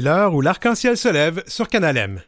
[0.00, 2.20] L'heure où l'arc-en-ciel se lève sur Canal M.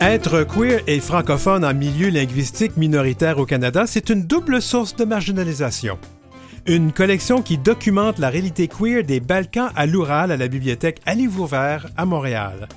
[0.00, 5.04] Être queer et francophone en milieu linguistique minoritaire au Canada, c'est une double source de
[5.04, 5.98] marginalisation.
[6.66, 11.26] Une collection qui documente la réalité queer des Balkans à l'Oural à la bibliothèque Ali
[11.26, 12.68] Vauvert à Montréal.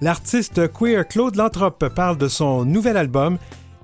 [0.00, 3.38] L'artiste queer Claude Lantrope parle de son nouvel album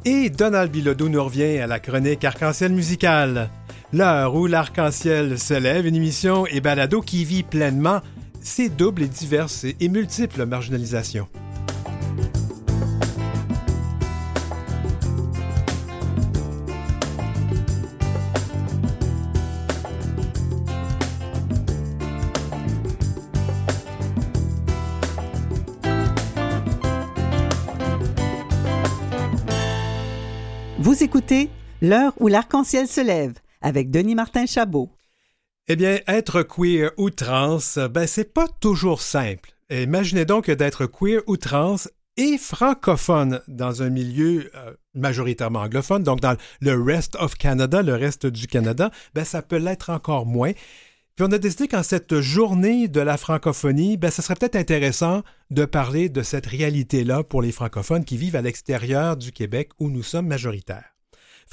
[0.05, 3.51] et Donald Bilodeau nous revient à la chronique Arc-en-ciel musical.
[3.93, 8.01] L'heure où l'arc-en-ciel se lève, une émission et balado qui vit pleinement
[8.41, 11.29] ses doubles et diverses et multiples marginalisations.
[31.81, 34.91] L'heure où l'arc-en-ciel se lève avec Denis Martin Chabot.
[35.69, 37.59] Eh bien, être queer ou trans,
[37.91, 39.53] ben c'est pas toujours simple.
[39.71, 41.77] Imaginez donc d'être queer ou trans
[42.19, 47.95] et francophone dans un milieu euh, majoritairement anglophone, donc dans le rest of Canada, le
[47.95, 50.53] reste du Canada, ben ça peut l'être encore moins.
[51.17, 55.23] Puis on a décidé qu'en cette journée de la francophonie, ben, ce serait peut-être intéressant
[55.51, 59.91] de parler de cette réalité-là pour les francophones qui vivent à l'extérieur du Québec où
[59.91, 60.94] nous sommes majoritaires.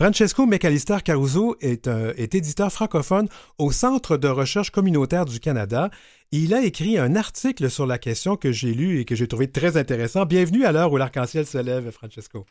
[0.02, 3.28] Francesco McAllister Caruso est, est, éditeur francophone
[3.60, 5.92] au Centre de recherche communautaire du Canada.
[6.32, 9.52] Il a écrit un article sur la question que j'ai lu et que j'ai trouvé
[9.52, 10.26] très intéressant.
[10.26, 12.48] Bienvenue à l'heure où l'arc-en-ciel se lève, Francesco.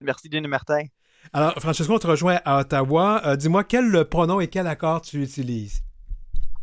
[0.00, 0.84] Merci, Denis Martin.
[1.32, 3.22] Alors, Francesco, on te rejoint à Ottawa.
[3.26, 5.82] Euh, dis-moi quel pronom et quel accord tu utilises?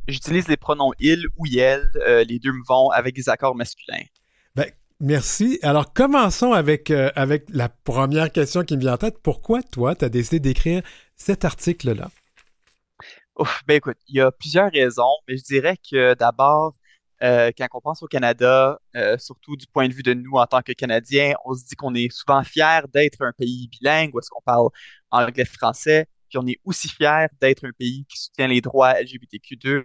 [0.08, 1.92] J'utilise les pronoms il ou yel.
[2.08, 4.06] Euh, les deux me vont avec des accords masculins.
[5.06, 5.60] Merci.
[5.62, 9.20] Alors, commençons avec, euh, avec la première question qui me vient en tête.
[9.22, 10.82] Pourquoi, toi, tu as décidé d'écrire
[11.16, 12.10] cet article-là?
[13.68, 16.74] ben écoute, il y a plusieurs raisons, mais je dirais que d'abord,
[17.22, 18.80] euh, quand on pense au Canada,
[19.20, 21.94] surtout du point de vue de nous en tant que Canadiens, on se dit qu'on
[21.94, 24.70] est souvent fier d'être un pays bilingue où est-ce qu'on parle
[25.12, 26.08] anglais-français
[26.38, 29.84] on est aussi fier d'être un pays qui soutient les droits LGBTQ2,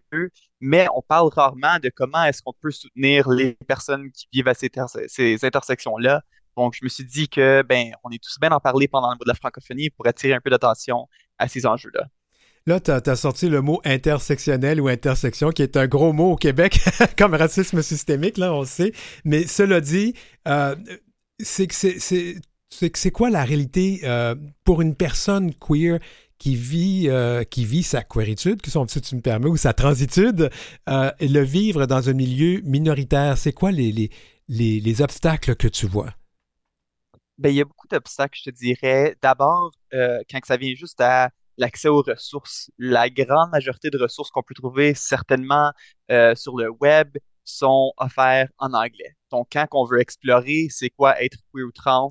[0.61, 4.55] mais on parle rarement de comment est-ce qu'on peut soutenir les personnes qui vivent à
[4.55, 6.23] ces, intersections-là.
[6.57, 9.15] Donc, je me suis dit que, ben, on est tous bien d'en parler pendant le
[9.15, 12.07] mot de la francophonie pour attirer un peu d'attention à ces enjeux-là.
[12.67, 16.37] Là, tu as, sorti le mot intersectionnel ou intersection, qui est un gros mot au
[16.37, 16.79] Québec,
[17.19, 18.93] comme racisme systémique, là, on le sait.
[19.25, 20.15] Mais cela dit,
[20.47, 20.77] euh,
[21.39, 24.35] c'est que c'est quoi la réalité euh,
[24.65, 26.01] pour une personne queer
[26.41, 30.51] qui vit, euh, qui vit sa quéritude, que si tu me permets, ou sa transitude,
[30.89, 33.37] euh, le vivre dans un milieu minoritaire.
[33.37, 36.15] C'est quoi les, les, les, obstacles que tu vois?
[37.37, 39.17] Ben, il y a beaucoup d'obstacles, je te dirais.
[39.23, 41.29] D'abord, euh, quand ça vient juste à
[41.59, 45.73] l'accès aux ressources, la grande majorité de ressources qu'on peut trouver certainement
[46.35, 49.15] sur le web sont offertes en anglais.
[49.31, 52.09] Donc, quand on veut explorer c'est quoi être queer ou trans,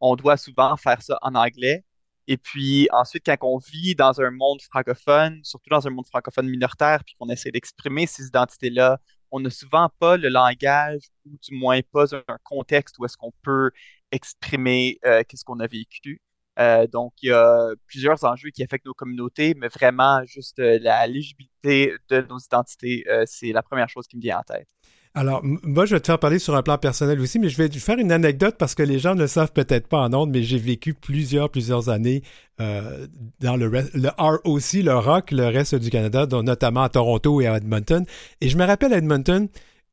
[0.00, 1.84] on doit souvent faire ça en anglais.
[2.30, 6.48] Et puis ensuite, quand on vit dans un monde francophone, surtout dans un monde francophone
[6.48, 9.00] minoritaire, puis qu'on essaie d'exprimer ces identités-là,
[9.32, 13.32] on n'a souvent pas le langage ou du moins pas un contexte où est-ce qu'on
[13.42, 13.72] peut
[14.12, 16.22] exprimer euh, qu'est-ce qu'on a vécu.
[16.60, 20.78] Euh, donc, il y a plusieurs enjeux qui affectent nos communautés, mais vraiment, juste euh,
[20.80, 24.68] la légibilité de nos identités, c'est la première chose qui me vient en tête.
[25.14, 27.68] Alors, moi, je vais te faire parler sur un plan personnel aussi, mais je vais
[27.68, 30.44] faire une anecdote parce que les gens ne le savent peut-être pas en ondes, mais
[30.44, 32.22] j'ai vécu plusieurs, plusieurs années
[32.60, 33.08] euh,
[33.40, 37.56] dans le, le ROC, le rock, le reste du Canada, notamment à Toronto et à
[37.56, 38.04] Edmonton.
[38.40, 39.48] Et je me rappelle à Edmonton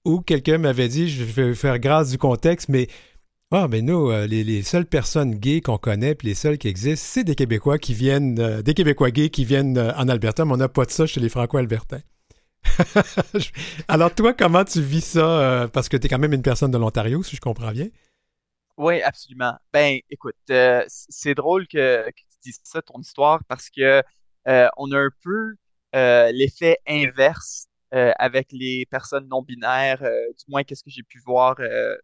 [0.05, 2.87] où quelqu'un m'avait dit, je vais faire grâce du contexte, mais
[3.51, 7.07] ah, mais nous, euh, les, seules personnes gays qu'on connaît, puis les seules qui existent,
[7.09, 10.57] c'est des Québécois qui viennent, euh, des Québécois gays qui viennent en Alberta, mais on
[10.57, 12.01] n'a pas de ça chez les Franco-Albertains.
[13.87, 15.41] Alors, toi, comment tu vis ça?
[15.41, 17.87] Euh, parce que tu es quand même une personne de l'Ontario, si je comprends bien?
[18.77, 19.55] Oui, absolument.
[19.73, 24.03] Ben, écoute, euh, c'est drôle que, tu dises ça, ton histoire, parce que
[24.47, 25.55] euh, on a un peu
[25.93, 31.55] l'effet inverse avec les personnes non binaires, du moins qu'est-ce que j'ai pu voir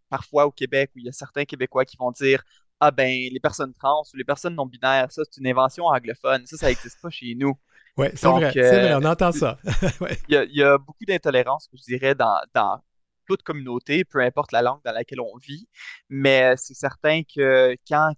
[0.10, 2.44] parfois au Québec, où il y a certains Québécois qui vont dire
[2.80, 6.48] Ah ben, les personnes trans ou les personnes non binaires, ça c'est une invention anglophone,
[6.48, 7.56] ça, ça n'existe pas chez nous.
[7.98, 9.60] Oui, c'est vrai, vrai, on entend ça.
[10.28, 12.80] il, y a, beaucoup d'intolérance, je dirais, dans,
[13.28, 15.68] toute communauté, peu importe la langue dans laquelle on vit,
[16.10, 18.14] mais c'est certain que quand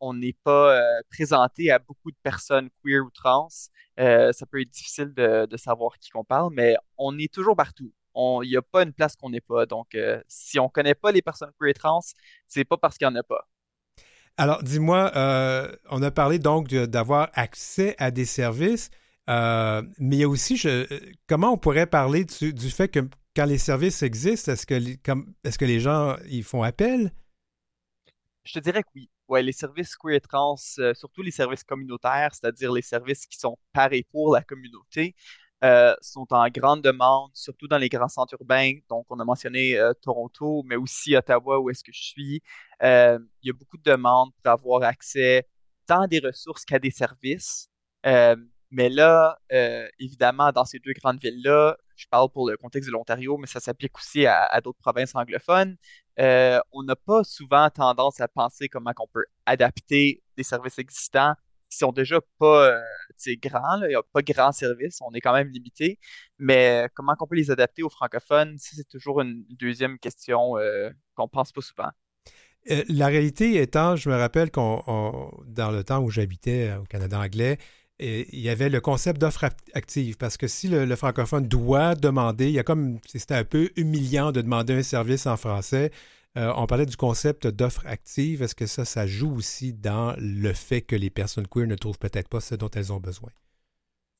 [0.00, 3.48] on n'est pas euh, présenté à beaucoup de personnes queer ou trans,
[3.98, 7.92] euh, ça peut être difficile de, savoir qui qu'on parle, mais on est toujours partout.
[8.14, 9.66] Il n'y a pas une place qu'on n'est pas.
[9.66, 12.00] Donc, euh, si on ne connaît pas les personnes queer et trans,
[12.48, 13.46] c'est pas parce qu'il n'y en a pas.
[14.38, 18.90] Alors, dis-moi, euh, on a parlé donc d'avoir accès à des services.
[19.28, 20.86] Euh, mais il y a aussi, je,
[21.26, 23.00] comment on pourrait parler du, fait que
[23.34, 27.12] quand les services existent, est-ce que, les gens ils font appel?
[28.44, 29.10] Je te dirais que oui.
[29.28, 33.38] Ouais, les services queer et trans, euh, surtout les services communautaires, c'est-à-dire les services qui
[33.38, 35.16] sont par et pour la communauté,
[35.66, 38.72] euh, sont en grande demande, surtout dans les grands centres urbains.
[38.88, 42.42] Donc, on a mentionné euh, Toronto, mais aussi Ottawa, où est-ce que je suis.
[42.82, 45.46] il y a beaucoup de demandes pour avoir accès
[45.86, 47.68] tant à des ressources qu'à des services.
[48.70, 49.38] mais là,
[49.98, 53.60] évidemment, dans ces deux grandes villes-là, je parle pour le contexte de l'Ontario, mais ça
[53.60, 55.76] s'applique aussi à, d'autres provinces anglophones.
[56.18, 61.34] Euh, on n'a pas souvent tendance à penser comment on peut adapter des services existants
[61.70, 63.82] qui sont déjà pas euh, grands.
[63.82, 65.98] Il n'y a pas grand service, on est quand même limité.
[66.38, 71.28] Mais comment on peut les adapter aux francophones, c'est toujours une deuxième question euh, qu'on
[71.28, 71.90] pense pas souvent.
[72.88, 77.58] La réalité étant, je me rappelle qu'on, dans le temps où j'habitais au Canada anglais,
[77.98, 82.52] il y avait le concept d'offre active, parce que si le, francophone doit demander, il
[82.52, 85.90] y a comme, c'était un peu humiliant de demander un service en français.
[86.36, 88.42] Euh, on parlait du concept d'offre active.
[88.42, 91.98] Est-ce que ça, ça joue aussi dans le fait que les personnes queer ne trouvent
[91.98, 93.30] peut-être pas ce dont elles ont besoin?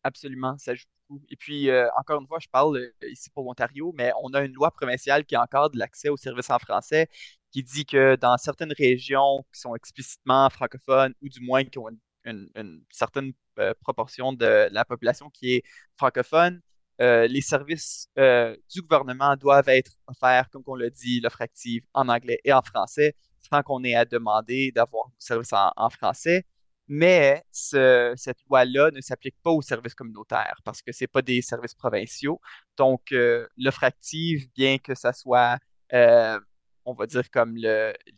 [0.03, 1.23] Absolument, ça joue beaucoup.
[1.29, 4.43] Et puis, euh, encore une fois, je parle euh, ici pour l'Ontario, mais on a
[4.43, 7.09] une loi provinciale qui encadre l'accès aux services en français,
[7.51, 11.89] qui dit que dans certaines régions qui sont explicitement francophones, ou du moins qui ont
[12.25, 13.33] une certaine
[13.81, 15.63] proportion de la population qui est
[15.97, 16.61] francophone,
[17.01, 21.85] euh, les services euh, du gouvernement doivent être offerts, comme on l'a dit, l'offre active
[21.93, 23.15] en anglais et en français,
[23.51, 26.45] sans qu'on ait à demander d'avoir service en, français.
[26.89, 31.75] Mais cette loi-là ne s'applique pas aux services communautaires parce que ce pas des services
[31.75, 32.41] provinciaux.
[32.77, 33.13] Donc,
[33.57, 35.59] l'offre active, bien que ça soit,
[35.93, 37.57] on va dire, comme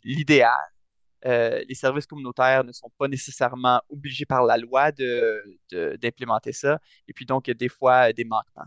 [0.05, 0.55] l'idéal,
[1.27, 6.81] euh, les services communautaires ne sont pas nécessairement obligés par la loi d'implémenter ça.
[7.09, 8.67] Et puis donc, il y a des fois des manquements.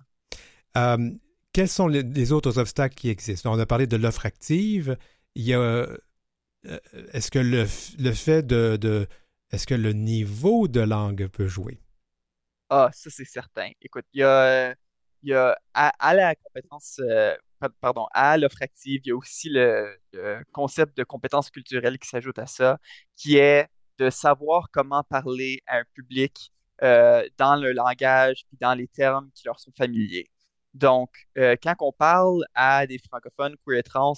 [0.77, 1.11] Euh,
[1.53, 3.53] quels sont les, autres obstacles qui existent?
[3.53, 4.97] On a parlé de l'offre active.
[5.35, 5.59] Il y a.
[5.59, 5.97] Euh,
[7.13, 9.07] est-ce que le, fait de,
[9.51, 11.79] Est-ce que le niveau de langue peut jouer?
[12.69, 13.69] Ah, ça, c'est certain.
[13.81, 14.71] Écoute, il y a,
[15.23, 17.01] il y a à, la compétence
[17.81, 19.97] pardon, à l'offre active, il y a aussi le,
[20.51, 22.79] concept de compétences culturelles qui s'ajoute à ça,
[23.15, 23.67] qui est
[23.97, 26.51] de savoir comment parler à un public
[26.83, 30.27] euh, dans le langage et dans les termes qui leur sont familiers.
[30.73, 34.13] Donc, euh, quand on parle à des francophones queer et trans,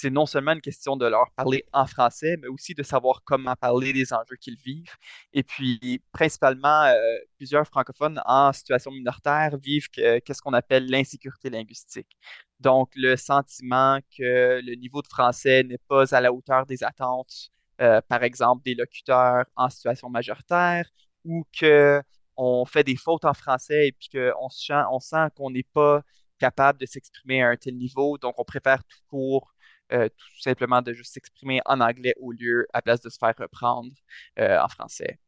[0.00, 3.56] c'est non seulement une question de leur parler en français, mais aussi de savoir comment
[3.56, 4.94] parler des enjeux qu'ils vivent.
[5.32, 6.94] Et puis, principalement, euh,
[7.36, 12.16] plusieurs francophones en situation minoritaire vivent qu'est-ce qu'on appelle l'insécurité linguistique.
[12.60, 17.50] Donc, le sentiment que le niveau de français n'est pas à la hauteur des attentes,
[17.80, 20.88] euh, par exemple, des locuteurs en situation majoritaire,
[21.24, 22.00] ou que
[22.36, 26.02] on fait des fautes en français et puis qu'on sent, on sent qu'on n'est pas
[26.38, 29.52] capable de s'exprimer à un tel niveau, donc on préfère tout court
[29.92, 33.34] euh, tout simplement de juste s'exprimer en anglais au lieu, à place de se faire
[33.38, 33.90] reprendre
[34.38, 35.18] euh, en français.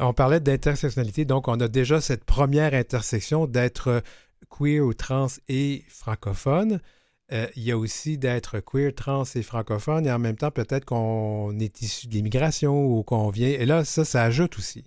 [0.00, 4.02] On parlait d'intersectionnalité, donc on a déjà cette première intersection d'être
[4.48, 6.80] queer ou trans et francophone.
[7.32, 10.84] Euh, il y a aussi d'être queer, trans et francophone, et en même temps, peut-être
[10.84, 13.48] qu'on est issu de l'immigration ou qu'on vient.
[13.48, 14.84] Et là, ça, ça ajoute aussi.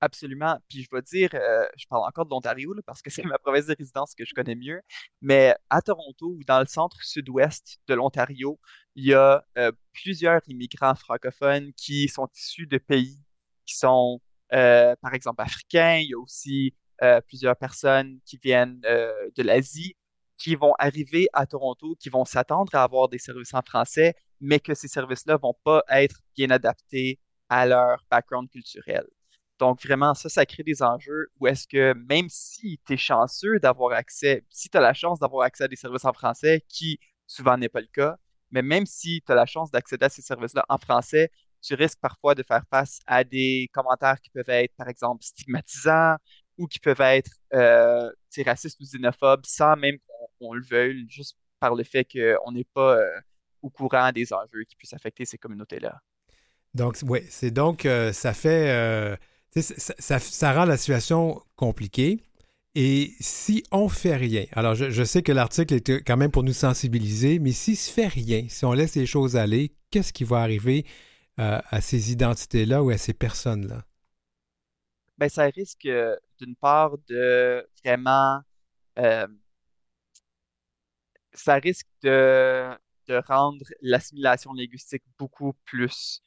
[0.00, 0.58] Absolument.
[0.68, 3.66] Puis je vais dire, euh, je parle encore de l'Ontario parce que c'est ma province
[3.66, 4.80] de résidence que je connais mieux,
[5.20, 8.60] mais à Toronto ou dans le centre sud-ouest de l'Ontario,
[8.94, 13.18] il y a euh, plusieurs immigrants francophones qui sont issus de pays
[13.66, 14.20] qui sont,
[14.52, 15.96] euh, par exemple, africains.
[15.98, 16.74] Il y a aussi
[17.28, 19.94] plusieurs personnes qui viennent de l'Asie
[20.36, 24.58] qui vont arriver à Toronto, qui vont s'attendre à avoir des services en français, mais
[24.60, 29.06] que ces services-là vont pas être bien adaptés à leur background culturel.
[29.58, 33.58] Donc, vraiment, ça, ça crée des enjeux où est-ce que même si tu es chanceux
[33.58, 37.00] d'avoir accès, si tu as la chance d'avoir accès à des services en français, qui
[37.26, 38.16] souvent n'est pas le cas,
[38.50, 41.98] mais même si tu as la chance d'accéder à ces services-là en français, tu risques
[42.00, 46.16] parfois de faire face à des commentaires qui peuvent être, par exemple, stigmatisants
[46.56, 48.10] ou qui peuvent être euh,
[48.44, 49.96] racistes ou xénophobes sans même
[50.38, 53.20] qu'on le veuille, juste par le fait qu'on n'est pas euh,
[53.62, 56.00] au courant des enjeux qui puissent affecter ces communautés-là.
[56.74, 59.18] Donc, oui, c'est donc, euh, ça fait
[59.56, 62.20] ça, rend la situation compliquée.
[62.74, 66.52] Et si on fait rien, alors je, sais que l'article est quand même pour nous
[66.52, 70.38] sensibiliser, mais s'il se fait rien, si on laisse les choses aller, qu'est-ce qui va
[70.40, 70.84] arriver
[71.40, 73.84] euh, à ces identités-là ou à ces personnes-là?
[75.16, 78.42] Ben, ça risque euh, d'une part de vraiment
[78.98, 79.26] euh,
[81.32, 82.76] ça risque de
[83.26, 86.22] rendre l'assimilation linguistique beaucoup plus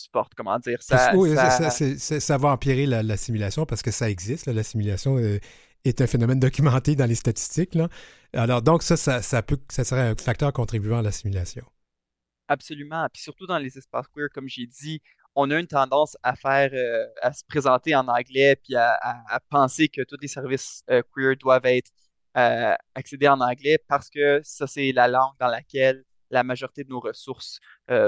[0.00, 0.82] supporte, comment dire.
[0.82, 4.46] Ça, oui, ça- ça- ça va empirer la- l'assimilation parce que ça existe.
[4.46, 4.52] là.
[4.52, 5.38] L'assimilation euh,
[5.84, 7.74] est un phénomène documenté dans les statistiques.
[7.74, 7.88] là.
[8.32, 11.64] Alors, donc, ça, ça, ça peut, ça serait un facteur contribuant à l'assimilation.
[12.48, 13.06] Absolument.
[13.12, 15.00] Puis surtout dans les espaces queer, comme j'ai dit,
[15.34, 19.34] on a une tendance à faire, euh, à se présenter en anglais, puis à, à-
[19.36, 21.90] à penser que tous les services euh, queer doivent être
[22.36, 26.88] euh, accédés en anglais parce que ça, c'est la langue dans laquelle la majorité de
[26.90, 27.60] nos ressources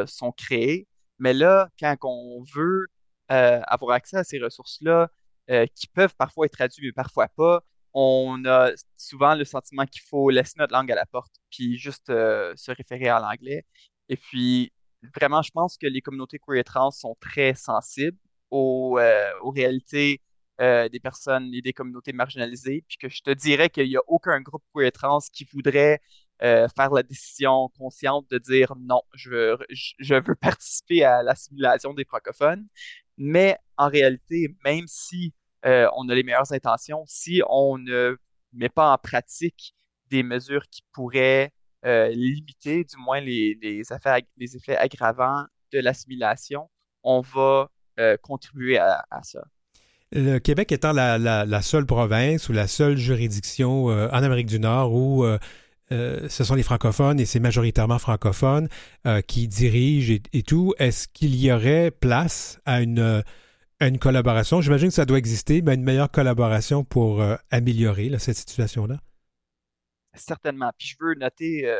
[0.07, 0.89] sont créées.
[1.19, 2.87] Mais là, quand on veut
[3.33, 5.11] euh, avoir accès à ces ressources-là,
[5.51, 10.03] euh, qui peuvent parfois être traduites, mais parfois pas, on a souvent le sentiment qu'il
[10.03, 13.65] faut laisser notre langue à la porte, puis juste euh, se référer à l'anglais.
[14.09, 14.73] Et puis,
[15.15, 18.19] vraiment, je pense que les communautés queer et trans sont très sensibles
[18.51, 18.99] aux,
[19.55, 20.21] réalités
[20.59, 24.41] des personnes et des communautés marginalisées, puis que je te dirais qu'il n'y a aucun
[24.41, 26.01] groupe queer et trans qui voudrait
[26.43, 31.95] euh, faire la décision consciente de dire non, je veux, je, veux participer à l'assimilation
[31.95, 32.67] des francophones.
[33.17, 35.33] Mais en réalité, même si
[35.65, 38.17] euh, on a les meilleures intentions, si on ne
[38.53, 39.75] met pas en pratique
[40.11, 41.53] des mesures qui pourraient
[41.87, 46.69] euh, limiter du moins les, les ag- les effets aggravants de l'assimilation,
[47.03, 47.71] on va
[48.21, 49.43] contribuer à, ça.
[50.13, 55.25] Le Québec étant la, seule province ou la seule juridiction en Amérique du Nord où
[55.93, 58.69] euh, ce sont les francophones et c'est majoritairement francophones
[59.07, 63.23] euh, qui dirigent et, tout, est-ce qu'il y aurait place à une, euh,
[63.81, 64.61] une collaboration?
[64.61, 68.99] J'imagine que ça doit exister, mais une meilleure collaboration pour améliorer cette situation-là.
[70.15, 70.73] Certainement.
[70.77, 71.71] Puis je veux noter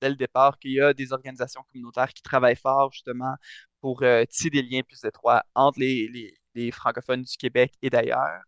[0.00, 3.34] dès le départ qu'il y a des organisations communautaires qui travaillent fort justement
[3.80, 6.34] pour tisser des liens plus étroits entre les,
[6.72, 8.42] francophones du Québec et d'ailleurs.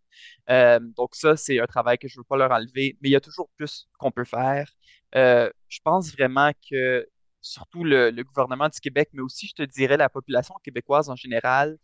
[0.96, 3.16] Donc ça, c'est un travail que je ne veux pas leur enlever, mais il y
[3.16, 4.70] a toujours plus qu'on peut faire.
[5.16, 7.06] Euh, je pense vraiment que
[7.40, 11.78] surtout le, gouvernement du Québec, mais aussi, je te dirais, la population québécoise en général,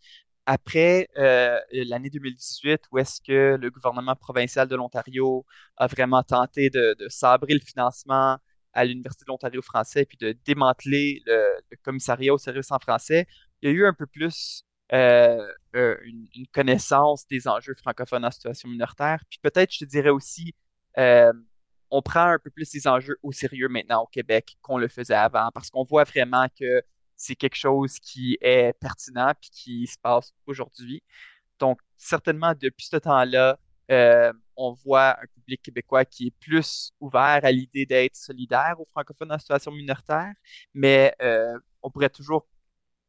[0.47, 6.71] après euh, l'année 2018, où est-ce que le gouvernement provincial de l'Ontario a vraiment tenté
[6.71, 8.38] de, sabrer le financement
[8.75, 13.26] à l'Université de l'Ontario français, puis de démanteler le, commissariat au service en français,
[13.62, 18.69] il y a eu un peu plus euh, une, connaissance des enjeux francophones en situation
[18.69, 19.21] minoritaire.
[19.31, 20.54] Puis peut-être, je te dirais aussi,
[21.95, 25.15] on prend un peu plus ces enjeux au sérieux maintenant au Québec qu'on le faisait
[25.15, 26.83] avant, parce qu'on voit vraiment que
[27.17, 31.05] c'est quelque chose qui est pertinent puis qui se passe aujourd'hui.
[31.61, 33.61] Donc, certainement, depuis ce temps-là,
[33.93, 38.89] euh, on voit un public québécois qui est plus ouvert à l'idée d'être solidaire aux
[38.91, 40.33] francophones en situation minoritaire,
[40.75, 42.49] mais euh, on pourrait toujours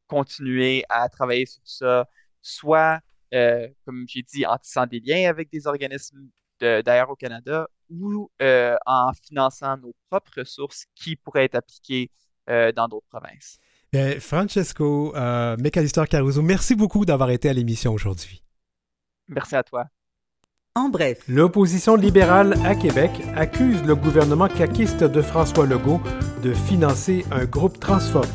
[0.08, 2.08] continuer à travailler sur ça,
[2.44, 3.00] soit,
[3.34, 7.68] euh, comme j'ai dit, en tissant des liens avec des organismes de- d'ailleurs au Canada,
[7.90, 12.10] ou euh, en finançant nos propres ressources qui pourraient être appliquées
[12.50, 13.58] euh, dans d'autres provinces.
[13.94, 18.44] Ben, Francesco euh, McAllister Caruso, merci beaucoup d'avoir été à l'émission aujourd'hui.
[19.28, 19.86] Merci à toi.
[20.76, 26.02] En bref, L'opposition libérale à Québec accuse le gouvernement caquiste de François Legault
[26.44, 28.26] de financer un groupe transphobe.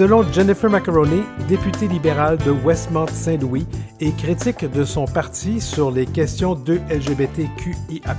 [0.00, 3.66] Selon Jennifer Macaroni, députée libérale de Westmount-Saint-Louis
[4.00, 8.16] et critique de son parti sur les questions de LGBTQIA+,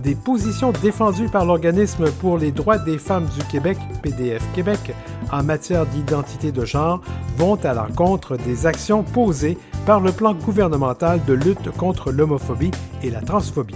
[0.00, 4.94] des positions défendues par l'Organisme pour les droits des femmes du Québec, PDF Québec,
[5.32, 7.00] en matière d'identité de genre
[7.38, 13.08] vont à l'encontre des actions posées par le plan gouvernemental de lutte contre l'homophobie et
[13.08, 13.74] la transphobie.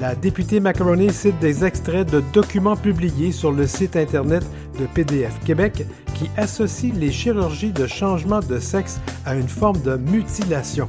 [0.00, 4.44] La députée Macaroni cite des extraits de documents publiés sur le site Internet
[4.78, 9.96] de PDF Québec qui associent les chirurgies de changement de sexe à une forme de
[9.96, 10.88] mutilation.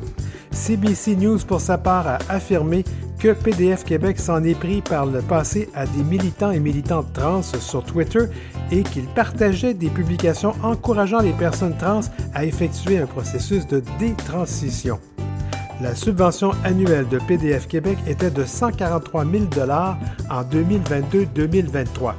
[0.51, 2.83] CBC News, pour sa part, a affirmé
[3.17, 7.41] que PDF Québec s'en est pris par le passé à des militants et militantes trans
[7.41, 8.25] sur Twitter
[8.71, 12.01] et qu'il partageait des publications encourageant les personnes trans
[12.35, 14.99] à effectuer un processus de détransition.
[15.81, 19.45] La subvention annuelle de PDF Québec était de 143 000
[20.29, 22.15] en 2022-2023.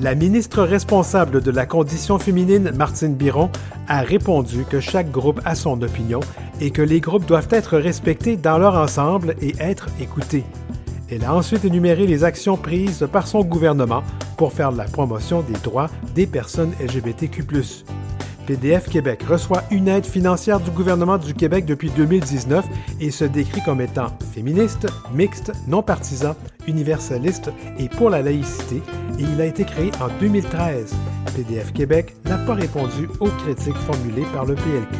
[0.00, 3.50] La ministre responsable de la condition féminine, Martine Biron,
[3.86, 6.18] a répondu que chaque groupe a son opinion
[6.60, 10.42] et que les groupes doivent être respectés dans leur ensemble et être écoutés.
[11.08, 14.02] Elle a ensuite énuméré les actions prises par son gouvernement
[14.36, 17.44] pour faire la promotion des droits des personnes LGBTQ+.
[18.46, 22.64] PDF Québec reçoit une aide financière du gouvernement du Québec depuis 2019
[23.00, 26.36] et se décrit comme étant féministe, mixte, non partisan,
[26.66, 28.82] universaliste et pour la laïcité
[29.18, 30.94] et il a été créé en 2013.
[31.34, 34.94] PDF Québec n'a pas répondu aux critiques formulées par le PLQ.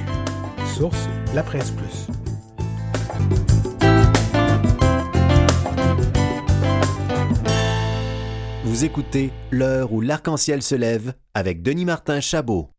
[0.74, 2.08] Source La Presse Plus.
[8.64, 12.73] Vous écoutez L'heure où l'arc-en-ciel se lève avec Denis Martin Chabot.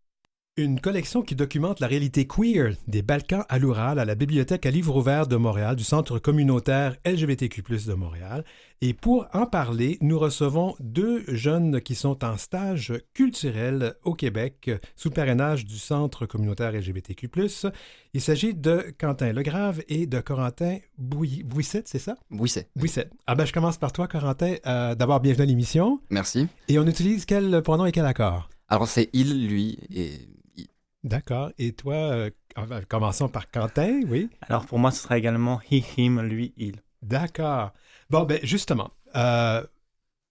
[0.58, 4.72] Une collection qui documente la réalité queer des Balkans à l'Oural à la Bibliothèque à
[4.72, 8.46] livre ouvert de Montréal du Centre communautaire LGBTQ+ de Montréal.
[8.80, 14.72] Et pour en parler, nous recevons deux jeunes qui sont en stage culturel au Québec
[14.96, 17.30] sous le parrainage du Centre communautaire LGBTQ+.
[18.14, 22.16] Il s'agit de Quentin Legrave et de Corentin Bouisset, c'est ça?
[22.32, 22.70] Bouisset.
[22.78, 23.10] Bouisset.
[23.28, 24.56] Ah ben je commence par toi, Corentin.
[24.66, 26.00] Euh, D'abord, bienvenue à l'émission.
[26.10, 26.48] Merci.
[26.70, 28.50] Et on utilise quel pronom et quel accord?
[28.70, 30.14] Alors c'est il, lui et
[31.06, 31.52] D'accord.
[31.60, 32.30] Et toi, euh,
[32.90, 34.28] commençons par Quentin, oui.
[34.42, 36.78] Alors pour moi, ce sera également he, him, lui, il.
[37.04, 37.74] D'accord.
[38.10, 39.64] Bon, ben justement, euh,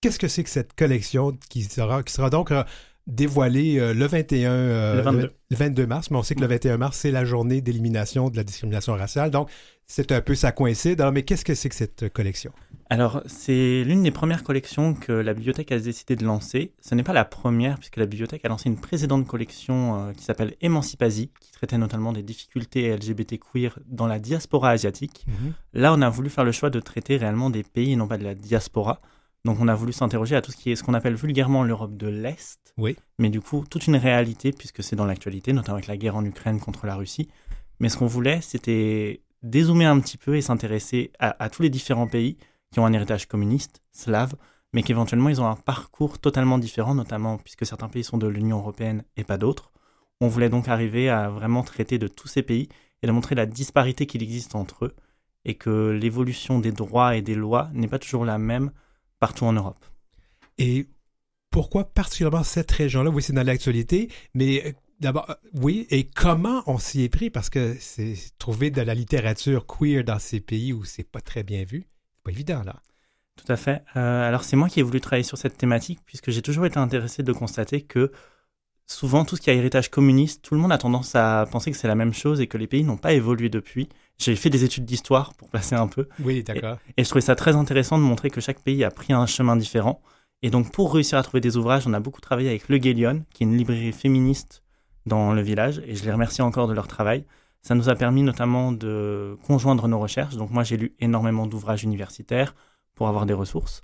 [0.01, 2.65] qu'est-ce que c'est que cette collection qui sera, qui sera donc euh,
[3.07, 4.97] dévoilée le 21...
[4.97, 5.35] le 22.
[5.51, 8.37] Le 22 mars, mais on sait que le 21 mars, c'est la journée d'élimination de
[8.37, 9.31] la discrimination raciale.
[9.31, 9.51] Donc,
[9.87, 11.01] c'est un peu, ça coïncide.
[11.01, 12.51] Alors, mais qu'est-ce que c'est que cette collection?
[12.95, 16.71] Alors, c'est l'une des premières collections que la bibliothèque a décidé de lancer.
[16.81, 20.23] Ce n'est pas la première, puisque la bibliothèque a lancé une précédente collection euh, qui
[20.23, 25.27] s'appelle Émancipasie, qui traitait notamment des difficultés LGBT queer dans la diaspora asiatique.
[25.27, 25.55] Mhm.
[25.73, 28.17] Là, on a voulu faire le choix de traiter réellement des pays et non pas
[28.17, 29.01] de la diaspora.
[29.45, 31.97] Donc, on a voulu s'interroger à tout ce qui est ce qu'on appelle vulgairement l'Europe
[31.97, 32.73] de l'Est.
[32.79, 32.95] Oui.
[33.19, 36.25] Mais du coup, toute une réalité, puisque c'est dans l'actualité, notamment avec la guerre en
[36.25, 37.27] Ukraine contre la Russie.
[37.81, 41.71] Mais ce qu'on voulait, c'était dézoomer un petit peu et s'intéresser à, à tous les
[41.71, 42.37] différents pays
[42.75, 44.35] qui ont un héritage communiste, slave,
[44.73, 48.59] mais qu'éventuellement ils ont un parcours totalement différent, notamment puisque certains pays sont de l'Union
[48.59, 49.71] européenne et pas d'autres.
[50.21, 52.69] On voulait donc arriver à vraiment traiter de tous ces pays
[53.03, 54.95] et de montrer la disparité qu'il existe entre eux
[55.45, 58.73] et que l'évolution des droits et des lois n'est pas toujours la même
[59.21, 59.85] partout en Europe.
[60.59, 60.89] Et
[61.51, 63.11] pourquoi particulièrement cette région-là?
[63.11, 67.31] Oui, c'est dans l'actualité, mais euh, d'abord, euh, oui, et comment on s'y est pris?
[67.31, 71.45] Parce que c'est trouver de la littérature queer dans ces pays où c'est pas très
[71.45, 71.87] bien vu.
[72.25, 72.77] Pas évident, là.
[73.37, 73.83] Tout à fait.
[73.97, 76.79] Euh, alors c'est moi qui ai voulu travailler sur cette thématique puisque j'ai toujours été
[76.79, 78.13] intéressé de constater que
[78.87, 81.77] souvent tout ce qui a héritage communiste, tout le monde a tendance à penser que
[81.77, 83.89] c'est la même chose et que les pays n'ont pas évolué depuis.
[84.19, 86.79] J'ai fait des études d'histoire pour placer un peu Oui, d'accord.
[86.97, 89.57] et je trouvais ça très intéressant de montrer que chaque pays a pris un chemin
[89.57, 90.01] différent.
[90.43, 93.25] Et donc pour réussir à trouver des ouvrages, on a beaucoup travaillé avec Le Guélion,
[93.33, 94.63] qui est une librairie féministe
[95.07, 97.25] dans le village et je les remercie encore de leur travail.
[97.65, 100.37] Ça nous a permis notamment de conjoindre nos recherches.
[100.37, 102.55] Donc moi j'ai lu énormément d'ouvrages universitaires
[102.95, 103.83] pour avoir des ressources.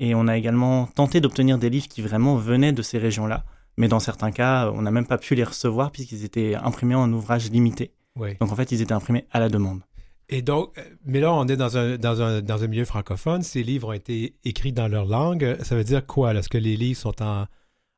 [0.00, 3.44] Et on a également tenté d'obtenir des livres qui vraiment venaient de ces régions-là.
[3.76, 7.12] Mais dans certains cas, on n'a même pas pu les recevoir puisqu'ils étaient imprimés en
[7.12, 7.92] ouvrage limité.
[8.16, 8.30] Oui.
[8.40, 9.82] Donc en fait, ils étaient imprimés à la demande.
[10.30, 13.42] Et donc, euh, mais là, on est dans un, dans un, dans un milieu francophone.
[13.42, 15.58] Ces livres ont été écrits dans leur langue.
[15.62, 16.32] Ça veut dire quoi?
[16.34, 17.46] Est-ce que les livres sont en,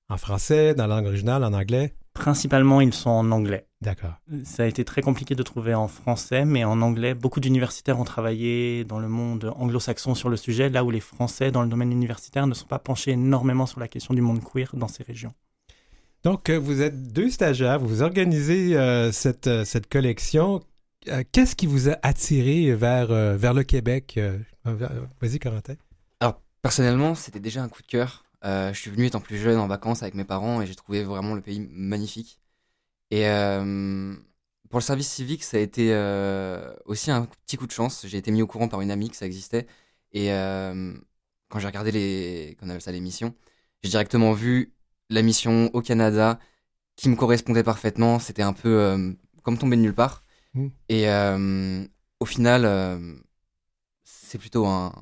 [0.08, 1.94] en français, dans la langue originale, en anglais?
[2.14, 3.66] Principalement, ils sont en anglais.
[3.82, 4.12] D'accord.
[4.44, 8.04] Ça a été très compliqué de trouver en français, mais en anglais, beaucoup d'universitaires ont
[8.04, 11.90] travaillé dans le monde anglo-saxon sur le sujet, là où les Français, dans le domaine
[11.90, 15.32] universitaire, ne sont pas penchés énormément sur la question du monde queer dans ces régions.
[16.24, 20.60] Donc, euh, vous êtes deux stagiaires, vous organisez euh, cette, euh, cette collection.
[21.32, 24.20] Qu'est-ce qui vous a attiré vers, euh, vers le Québec?
[24.64, 25.76] Vas-y, Corentin.
[26.20, 28.24] Alors personnellement, c'était déjà un coup de cœur.
[28.44, 31.04] Euh, je suis venu étant plus jeune en vacances avec mes parents et j'ai trouvé
[31.04, 32.39] vraiment le pays magnifique.
[33.11, 34.14] Et euh,
[34.68, 38.07] pour le service civique, ça a été euh, aussi un petit coup de chance.
[38.07, 39.66] J'ai été mis au courant par une amie que ça existait.
[40.12, 40.94] Et euh,
[41.49, 43.35] quand j'ai regardé les, qu'on appelle ça l'émission,
[43.83, 44.75] j'ai directement vu
[45.09, 46.38] la mission au Canada
[46.96, 48.18] qui me correspondait parfaitement.
[48.18, 50.25] C'était un peu comme tomber de nulle part.
[50.55, 50.68] Mm.
[50.88, 51.09] Et
[52.20, 52.64] au final,
[54.05, 54.92] c'est plutôt un-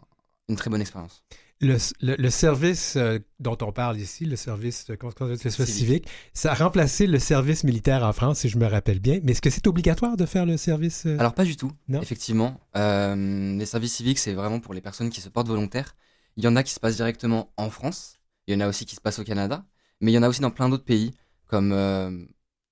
[0.49, 1.25] une très bonne expérience.
[1.61, 4.97] Le, le- le service euh, dont on parle ici, le service, euh,
[5.37, 9.19] service civique, ça a remplacé le service militaire en France, si je me rappelle bien.
[9.25, 11.07] Mais est-ce que c'est obligatoire de faire le service?
[11.07, 11.17] euh?
[11.19, 12.01] Alors pas du tout, Non?
[12.01, 12.61] effectivement.
[12.77, 15.97] Euh, les services civiques, c'est vraiment pour les personnes qui se portent volontaires.
[16.37, 18.87] Il y en a qui se passent directement en France, il y en a aussi
[18.87, 19.67] qui se passent au Canada,
[20.01, 21.13] mais il y en a aussi dans plein d'autres pays,
[21.47, 22.25] comme euh,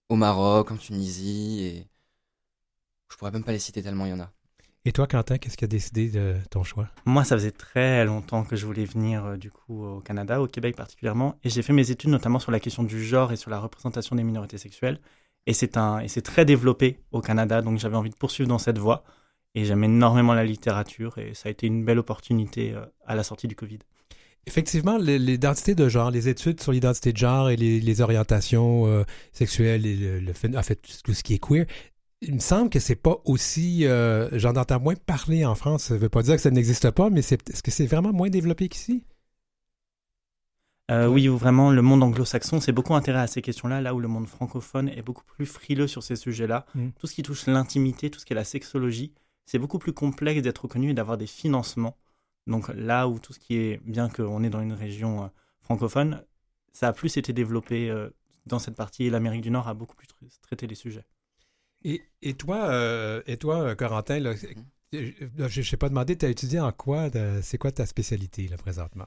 [0.08, 1.88] au Maroc, en Tunisie, et
[3.10, 4.32] je pourrais même pas les citer tellement il y en a.
[4.88, 6.88] Et toi, Quentin, qu'est-ce qui a décidé de ton choix?
[7.06, 10.46] Moi, ça faisait très longtemps que je voulais venir euh, du coup au Canada, au
[10.46, 13.50] Québec particulièrement, et j'ai fait mes études notamment sur la question du genre et sur
[13.50, 15.00] la représentation des minorités sexuelles.
[15.46, 18.58] Et c'est un et c'est très développé au Canada, donc j'avais envie de poursuivre dans
[18.58, 19.02] cette voie.
[19.56, 23.24] Et j'aime énormément la littérature, et ça a été une belle opportunité euh, à la
[23.24, 23.80] sortie du Covid.
[24.46, 29.02] Effectivement, l'identité de genre, les études sur l'identité de genre et les, les orientations euh,
[29.32, 31.66] sexuelles et le, en fait, tout ce qui est queer,
[32.26, 33.86] il me semble que c'est pas aussi.
[33.86, 35.84] euh, J'en entends moins parler en France.
[35.84, 38.68] Ça veut pas dire que ça n'existe pas, mais est-ce que c'est vraiment moins développé
[38.68, 39.04] qu'ici?
[40.90, 44.08] Euh, oui, vraiment, le monde anglo-saxon s'est beaucoup intéressé à ces questions-là, là où le
[44.08, 46.66] monde francophone est beaucoup plus frileux sur ces sujets-là.
[46.74, 46.90] Mm.
[46.98, 49.12] Tout ce qui touche l'intimité, tout ce qui est la sexologie,
[49.46, 51.96] c'est beaucoup plus complexe d'être reconnu et d'avoir des financements.
[52.46, 55.28] Donc là où tout ce qui est, bien qu'on est dans une région euh,
[55.60, 56.24] francophone,
[56.72, 58.10] ça a plus été développé euh,
[58.46, 60.06] dans cette partie et l'Amérique du Nord a beaucoup plus
[60.42, 61.04] traité les sujets.
[61.86, 64.34] Et, et toi, euh, et toi, Corentin, là,
[64.92, 65.48] Mhm.
[65.48, 67.08] je ne sais pas demandé, tu as étudié en quoi?
[67.42, 69.06] C'est quoi ta spécialité là, présentement?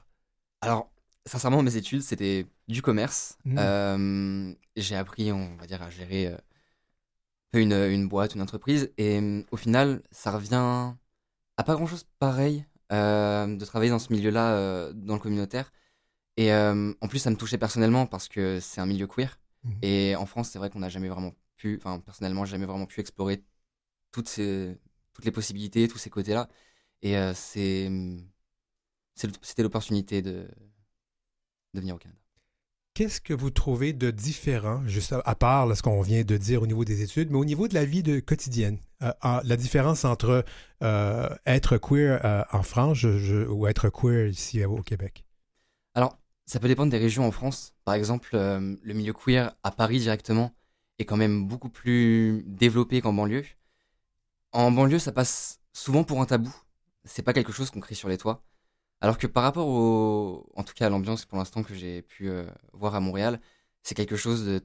[0.62, 0.90] Alors,
[1.26, 3.36] sincèrement, mes études, c'était du commerce.
[3.44, 3.56] Mhm.
[3.58, 6.36] Euh, j'ai appris, on va dire, à gérer euh,
[7.52, 8.90] une, une boîte, une entreprise.
[8.96, 10.94] Et euh, au final, ça revient
[11.58, 15.70] à pas grand-chose pareil euh, de travailler dans ce milieu-là, euh, dans le communautaire.
[16.38, 19.38] Et euh, en plus, ça me touchait personnellement parce que c'est un milieu queer.
[19.64, 19.78] Mhm.
[19.82, 22.86] Et en France, c'est vrai qu'on n'a jamais vraiment pu, enfin, personnellement, j'ai jamais vraiment
[22.86, 23.44] pu explorer
[24.12, 24.78] toutes, ces,
[25.14, 26.48] toutes les possibilités, tous ces côtés-là.
[27.02, 27.90] Et euh, c'est,
[29.42, 30.48] c'était l'opportunité de,
[31.74, 32.18] de venir au Canada.
[32.94, 36.36] Qu'est-ce que vous trouvez de différent, juste à, à part là, ce qu'on vient de
[36.36, 38.78] dire au niveau des études, mais au niveau de la vie de, quotidienne?
[39.02, 40.44] Euh, en- la différence entre
[40.82, 45.24] euh, être queer euh, en France je- je- ou être queer ici au Québec?
[45.94, 47.74] Alors, ça peut dépendre des régions en France.
[47.84, 50.52] Par exemple, le milieu queer à Paris directement
[51.00, 53.44] est quand même beaucoup plus développé qu'en banlieue.
[54.52, 56.54] En banlieue, ça passe souvent pour un tabou.
[57.04, 58.44] C'est pas quelque chose qu'on crie sur les toits.
[59.00, 62.28] Alors que par rapport au, en tout cas à l'ambiance pour l'instant que j'ai pu
[62.28, 63.40] euh, voir à Montréal,
[63.82, 64.60] c'est quelque chose de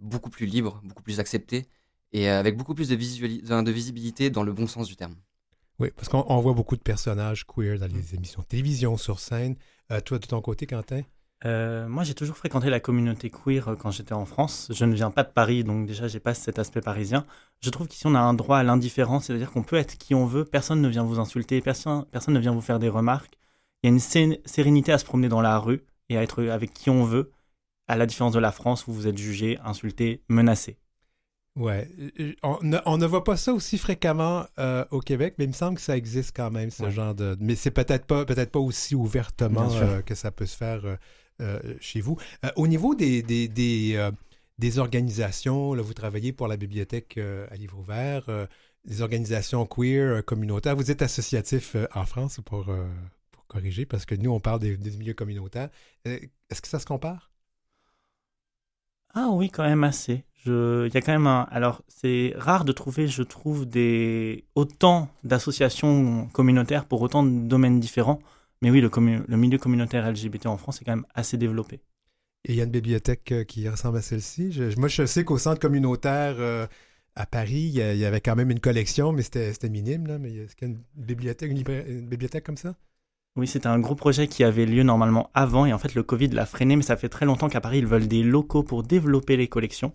[0.00, 1.68] beaucoup plus libre, beaucoup plus accepté
[2.12, 5.16] et euh, avec beaucoup plus de, visibilité dans le bon sens du terme.
[5.78, 9.20] Oui, parce qu'on on voit beaucoup de personnages queer dans les émissions de télévision, sur
[9.20, 9.56] scène.
[9.90, 11.02] Euh, toi, de ton côté, Quentin?
[11.44, 14.68] Euh, moi, j'ai toujours fréquenté la communauté queer euh, quand j'étais en France.
[14.72, 17.26] Je ne viens pas de Paris, donc déjà, j'ai pas cet aspect parisien.
[17.60, 20.24] Je trouve qu'ici, on a un droit à l'indifférence, c'est-à-dire qu'on peut être qui on
[20.26, 23.36] veut, personne ne vient vous insulter, personne, personne ne vient vous faire des remarques.
[23.82, 26.42] Il y a une sé- sérénité à se promener dans la rue et à être
[26.44, 27.30] avec qui on veut,
[27.86, 30.78] à la différence de la France où vous êtes jugé, insulté, menacé.
[31.54, 31.88] Ouais,
[32.42, 35.52] on ne, on ne voit pas ça aussi fréquemment euh, au Québec, mais il me
[35.54, 36.90] semble que ça existe quand même, ce Ouais.
[36.90, 37.34] genre de...
[37.40, 40.96] Mais c'est peut-être pas, peut-être pas aussi ouvertement euh, que ça peut se faire euh,
[41.80, 42.16] chez vous.
[42.44, 44.10] Euh, au niveau des, des, euh,
[44.58, 48.46] des organisations, là, vous travaillez pour la bibliothèque euh, à livre ouvert, euh,
[48.84, 50.76] des organisations queer euh, communautaires.
[50.76, 52.86] Vous êtes associatif euh, en France pour, euh,
[53.32, 55.70] pour corriger, parce que nous, on parle des, milieux communautaires.
[56.06, 56.18] Euh,
[56.50, 57.30] Est-ce que ça se compare?
[59.14, 60.24] Ah oui, quand même assez.
[60.48, 61.48] Il y a quand même un...
[61.50, 64.44] Alors, c'est rare de trouver, je trouve, des...
[64.54, 68.20] autant d'associations communautaires pour autant de domaines différents.
[68.62, 71.80] Mais oui, le, milieu communautaire LGBT en France est quand même assez développé.
[72.44, 74.52] Et il y a une bibliothèque euh, qui ressemble à celle-ci.
[74.52, 76.66] Je- moi, je sais qu'au centre communautaire euh,
[77.14, 80.06] à Paris, il y, avait quand même une collection, mais c'était minime.
[80.06, 82.76] Là, mais est-ce qu'il y a une bibliothèque, une, libra- une bibliothèque comme ça?
[83.36, 86.28] Oui, c'était un gros projet qui avait lieu normalement avant et en fait le Covid
[86.28, 89.36] l'a freiné, mais ça fait très longtemps qu'à Paris ils veulent des locaux pour développer
[89.36, 89.92] les collections.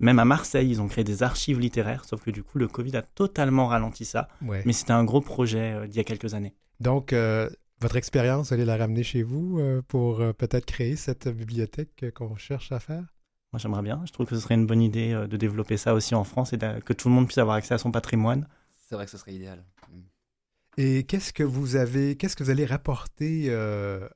[0.00, 2.96] Même à Marseille, ils ont créé des archives littéraires, sauf que du coup le Covid
[2.96, 4.28] a totalement ralenti ça.
[4.44, 4.62] Ouais.
[4.64, 6.54] Mais c'était un gros projet euh, d'il y a quelques années.
[6.80, 7.48] Donc, euh,
[7.80, 12.36] votre expérience, allez la ramener chez vous euh, pour euh, peut-être créer cette bibliothèque qu'on
[12.36, 13.04] cherche à faire?
[13.52, 15.94] Moi j'aimerais bien, je trouve que ce serait une bonne idée euh, de développer ça
[15.94, 18.46] aussi en France et que tout le monde puisse avoir accès à son patrimoine.
[18.78, 19.64] C'est vrai que ce serait idéal.
[19.90, 20.00] Mm.
[20.76, 23.46] Et qu'est-ce que vous avez, qu'est-ce que vous allez rapporter?
[23.48, 24.08] euh,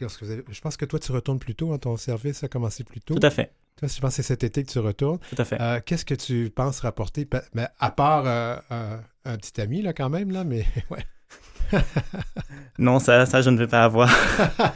[0.00, 2.48] lorsque vous avez- je pense que toi, tu retournes plus tôt, hein, ton service a
[2.48, 3.14] commencé plus tôt.
[3.14, 5.18] Tout à fait, Toi, je pense que c'est cet été que tu retournes.
[5.30, 5.60] tout à fait.
[5.60, 7.26] Euh, Qu'est-ce que tu penses rapporter?
[7.54, 11.04] Mais à part euh, un, un petit ami, là, quand même, là, mais ouais.
[12.78, 14.10] Non, ça, ça je ne vais pas avoir.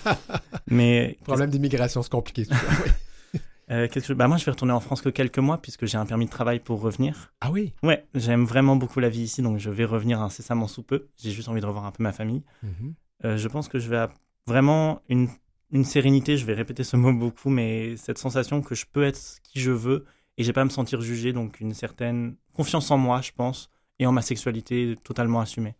[0.67, 2.45] Mais Problème d'immigration, c'est compliqué.
[2.45, 3.41] tout ça, oui.
[3.71, 6.27] euh, bah, moi je vais retourner en France que quelques mois puisque j'ai un permis
[6.27, 7.33] de travail pour revenir.
[7.41, 7.73] Ah oui?
[7.83, 11.09] Ouais, j'aime vraiment beaucoup la vie ici, donc je vais revenir incessamment sous peu.
[11.17, 12.43] J'ai juste envie de revoir un peu ma famille.
[12.63, 12.95] Mhm.
[13.25, 14.07] Euh, je pense que je vais
[14.47, 15.29] vraiment une,
[15.71, 19.39] une sérénité, je vais répéter ce mot beaucoup, mais cette sensation que je peux être
[19.43, 20.05] qui je veux
[20.37, 23.71] et j'ai pas à me sentir jugé, donc une certaine confiance en moi, je pense,
[23.99, 25.75] et en ma sexualité totalement assumée.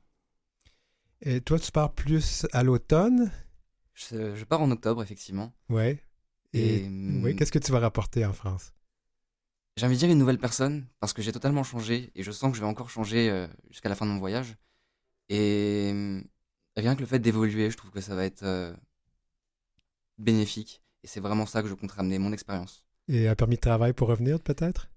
[1.27, 3.31] Et toi, tu pars plus à l'automne?
[3.95, 5.53] Je, je pars en octobre, effectivement.
[5.69, 6.01] Ouais.
[6.53, 6.89] Et, Et,
[7.23, 8.73] oui, qu'est-ce que tu vas rapporter en France?
[9.77, 12.51] J'ai envie de dire une nouvelle personne parce que j'ai totalement changé et je sens
[12.51, 14.55] que je vais encore changer euh, jusqu'à la fin de mon voyage.
[15.31, 16.21] Et euh,
[16.77, 18.73] rien que le fait d'évoluer, je trouve que ça va être euh,
[20.19, 20.83] bénéfique.
[21.03, 22.85] Et c'est vraiment ça que je compte ramener, mon expérience.
[23.09, 24.89] Et un permis de travail pour revenir, peut-être?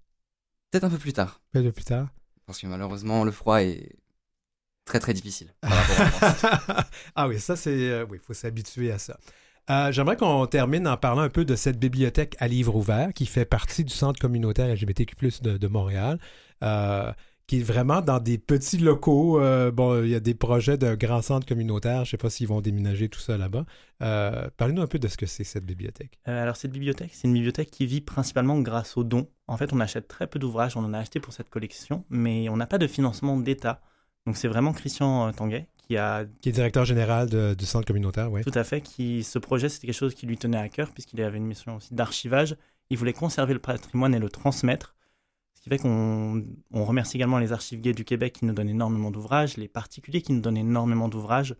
[0.70, 2.10] Peut-être un peu plus tard, Peut-être plus tard.
[2.46, 3.96] parce que malheureusement, le froid est
[4.88, 5.48] très très difficile.
[5.60, 6.84] par rapport à la France.
[7.14, 7.70] ah oui, ça c'est...
[7.90, 9.18] euh, oui, il faut s'habituer à ça.
[9.70, 13.26] Euh, J'aimerais qu'on termine en parlant un peu de cette bibliothèque à livre ouvert qui
[13.26, 16.18] fait partie du centre communautaire LGBTQ+, de, de Montréal,
[16.64, 17.12] euh,
[17.46, 19.40] qui est vraiment dans des petits locaux.
[19.40, 21.96] euh, bon, il y a des projets de grands centres communautaires.
[21.96, 23.66] Je ne sais pas s'ils vont déménager tout ça là-bas.
[24.02, 26.18] Euh, Parlez-nous un peu de ce que c'est, cette bibliothèque.
[26.28, 29.28] Euh, alors cette bibliothèque, c'est une bibliothèque qui vit principalement grâce aux dons.
[29.48, 32.48] En fait, on achète très peu d'ouvrages, on en a acheté pour cette collection, mais
[32.48, 33.82] on n'a pas de financement d'État.
[34.28, 37.86] Donc c'est vraiment Christian euh, Tanguay qui a Qui est directeur général de- du centre
[37.86, 38.42] communautaire, oui.
[38.42, 41.22] Tout à fait, qui, ce projet, c'était quelque chose qui lui tenait à cœur, puisqu'il
[41.22, 42.56] avait une mission aussi d'archivage.
[42.90, 44.94] Ils voulaient conserver le patrimoine et le transmettre.
[45.54, 48.68] Ce qui fait qu'on on remercie également les archives gays du Québec qui nous donnent
[48.68, 51.56] énormément d'ouvrages, les particuliers qui nous donnent énormément d'ouvrages.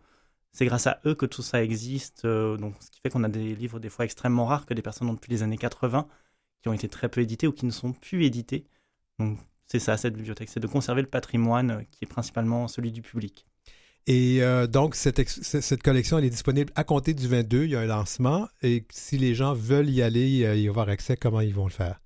[0.53, 2.23] C'est grâce à eux que tout ça existe.
[2.25, 4.83] euh, donc, ce qui fait qu'on a des livres des fois extrêmement rares que des
[4.83, 6.07] personnes ont depuis les années 80,
[6.61, 8.67] qui ont été très peu édités ou qui ne sont plus édités.
[9.17, 9.39] Donc,
[9.71, 13.01] c'est ça, cette bibliothèque, c'est de conserver le patrimoine euh, qui est principalement celui du
[13.01, 13.45] public.
[14.07, 17.65] Et euh, donc, cette, cette collection, elle est disponible à compter du 22.
[17.65, 18.47] Il y a un lancement.
[18.63, 21.71] Et si les gens veulent y aller, euh, y avoir accès, comment ils vont le
[21.71, 22.01] faire?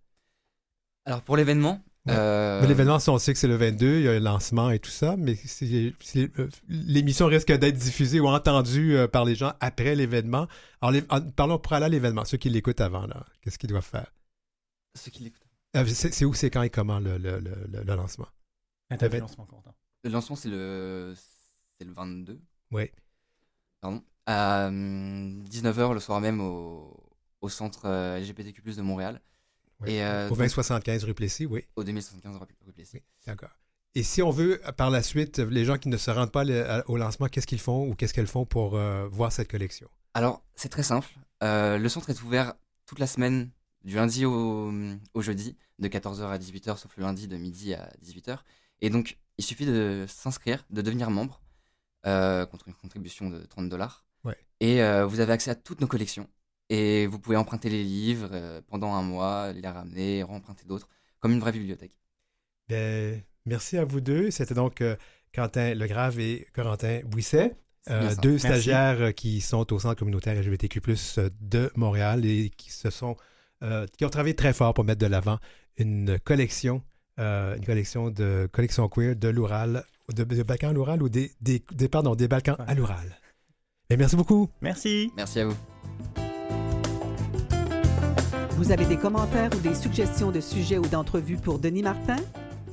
[1.05, 2.13] Alors pour l'événement, Ouais.
[2.17, 4.69] euh, Mais L'événement, si on sait que c'est le 22, il y a un lancement
[4.71, 9.23] et tout ça, mais si, si- euh, l'émission risque d'être diffusée ou entendue euh, par
[9.23, 10.47] les gens après l'événement.
[10.81, 13.69] Alors, les- en- parlons pour aller à l'événement, ceux qui l'écoutent avant, là, qu'est-ce qu'ils
[13.69, 14.11] doivent faire?
[14.95, 15.42] ceux qui l'écoutent.
[15.75, 18.27] Euh, C'est c'est où, c'est quand et comment le, le- le- le- lancement?
[18.89, 21.13] Ah, le lancement, Corentin Le lancement c'est le
[21.77, 22.39] c'est le 22.
[22.71, 22.91] Oui.
[23.81, 24.03] Pardon.
[24.25, 26.95] À 19h le soir même au,
[27.41, 29.19] au centre euh, LGBTQ+ de Montréal
[29.81, 29.91] Oui.
[29.93, 31.65] Et, euh, Au donc- 2075 rue Plessis, oui.
[31.75, 32.97] au 2075 rue rue Plessis.
[32.97, 33.49] Oui, d'accord.
[33.95, 36.67] Et si on veut, par la suite, les gens qui ne se rendent pas le-
[36.69, 39.87] à- au lancement, qu'est-ce qu'ils font ou qu'est-ce qu'elles font pour euh, voir cette collection?
[40.13, 41.07] Alors, c'est très simple.
[41.43, 42.53] Euh, le centre est ouvert
[42.85, 43.49] toute la semaine,
[43.83, 44.71] du lundi au,
[45.13, 48.39] au jeudi, de 14h à 18h, sauf le lundi de midi à 18h.
[48.81, 51.41] Et donc, il suffit de s'inscrire, de devenir membre,
[52.05, 54.05] euh, contre une contribution de 30 dollars.
[54.23, 54.37] Ouais.
[54.59, 56.27] Et euh, vous avez accès à toutes nos collections.
[56.69, 61.33] Et vous pouvez emprunter les livres euh, pendant un mois, les ramener, remprunter d'autres, comme
[61.33, 61.95] une vraie bibliothèque.
[62.69, 64.31] Ben, merci à vous deux.
[64.31, 64.95] C'était donc euh,
[65.33, 67.55] Quentin Legrave et Corentin Bouisset.
[67.89, 68.47] Euh, deux Merci.
[68.47, 70.81] stagiaires qui sont au Centre communautaire LGBTQ+,
[71.41, 73.17] de Montréal et qui se sont
[73.63, 75.37] euh, qui ont travaillé très fort pour mettre de l'avant
[75.77, 76.81] une collection,
[77.19, 81.31] euh, une collection de collection queer de l'Oural, de, de Balkans à l'Oural ou des,
[81.41, 83.17] des, des- pardon, des Balkans à l'Oural.
[83.89, 84.49] Et merci beaucoup.
[84.61, 85.11] Merci.
[85.17, 85.55] Merci à vous.
[88.57, 92.15] Vous avez des commentaires ou des suggestions de sujets ou d'entrevues pour Denis Martin?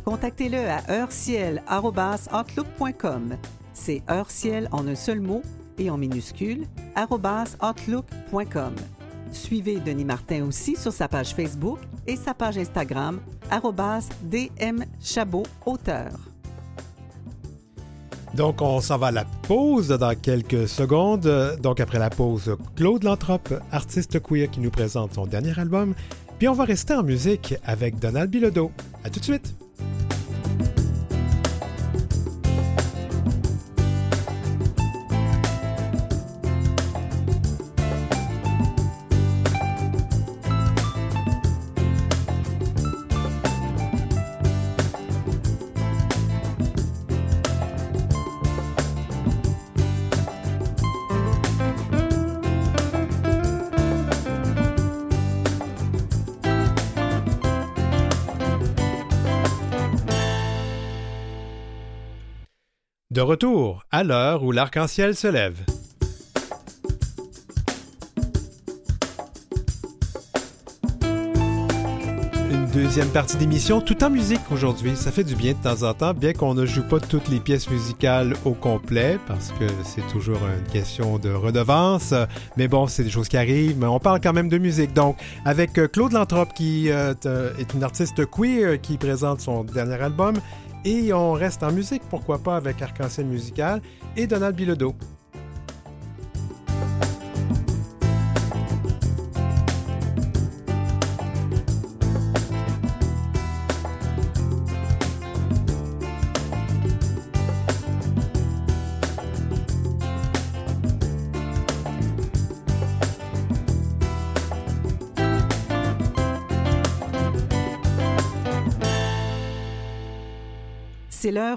[0.04, 3.36] Contactez-le à heureciel.outlook.com.
[3.74, 5.42] C'est heureciel en un seul mot
[5.78, 8.74] et en minuscule, outlook.com.
[9.32, 16.10] Suivez Denis Martin aussi sur sa page Facebook et sa page Instagram, arobase dmchabot auteur.
[18.34, 21.58] Donc, on s'en va à la pause dans quelques secondes.
[21.60, 25.94] Donc, après la pause, Claude Lantrope, artiste queer qui nous présente son dernier album.
[26.38, 28.70] Puis, on va rester en musique avec Donald Bilodeau.
[29.04, 29.56] À tout de suite.
[63.20, 65.58] De retour à l'heure où l'arc-en-ciel se lève.
[72.90, 74.96] Deuxième partie d'émission tout en musique aujourd'hui.
[74.96, 77.38] Ça fait du bien de temps en temps, bien qu'on ne joue pas toutes les
[77.38, 82.12] pièces musicales au complet, parce que c'est toujours une question de redevance.
[82.56, 84.92] Mais bon, c'est des choses qui arrivent, mais on parle quand même de musique.
[84.92, 87.14] Donc, avec euh, Claude Lantrope, qui euh,
[87.60, 90.34] est une artiste queer qui présente son dernier album,
[90.84, 93.80] et on reste en musique, pourquoi pas, avec Arc-en-Ciel Musical
[94.16, 94.96] et Donald Bilodeau.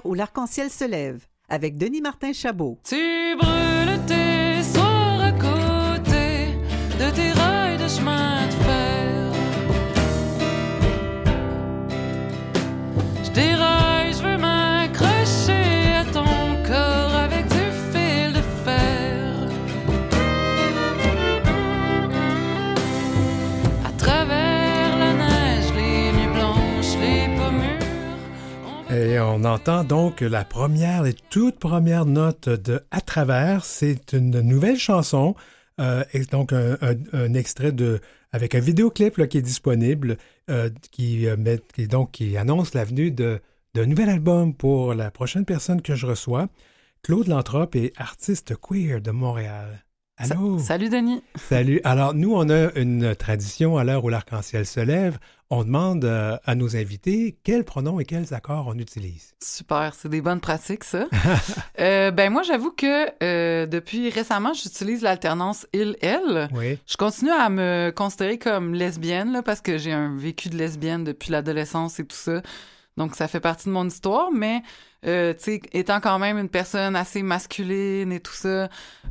[0.04, 2.78] Où l'arc-en-ciel se lève avec Denis Martin Chabot.
[29.44, 33.64] On Et entend donc la première, les toutes premières notes de À travers.
[33.64, 35.34] C'est une nouvelle chanson,
[35.80, 38.00] euh, et donc un, extrait de
[38.32, 40.16] avec un vidéoclip qui est disponible,
[40.50, 41.36] euh, qui, euh,
[41.74, 46.06] qui donc qui annonce la venue d'un nouvel album pour la prochaine personne que je
[46.06, 46.48] reçois.
[47.02, 49.83] Claude Lantrope est artiste queer de Montréal.
[50.16, 50.58] Allô?
[50.60, 51.22] Sa- Salut Denis.
[51.34, 51.80] Salut.
[51.82, 55.18] Alors, nous, on a une tradition à l'heure où l'arc-en-ciel se lève.
[55.50, 59.34] On demande euh, à nos invités quels pronoms et quels accords on utilise.
[59.42, 61.06] Super, c'est des bonnes pratiques, ça.
[61.80, 66.48] Euh, ben moi, j'avoue que euh, depuis récemment, j'utilise l'alternance il-elle.
[66.54, 66.78] Oui.
[66.86, 71.02] Je continue à me considérer comme lesbienne, là, parce que j'ai un vécu de lesbienne
[71.02, 72.40] depuis l'adolescence et tout ça.
[72.96, 74.62] Donc, ça fait partie de mon histoire, mais,
[75.04, 78.68] euh, tu sais, étant quand même une personne assez masculine et tout ça,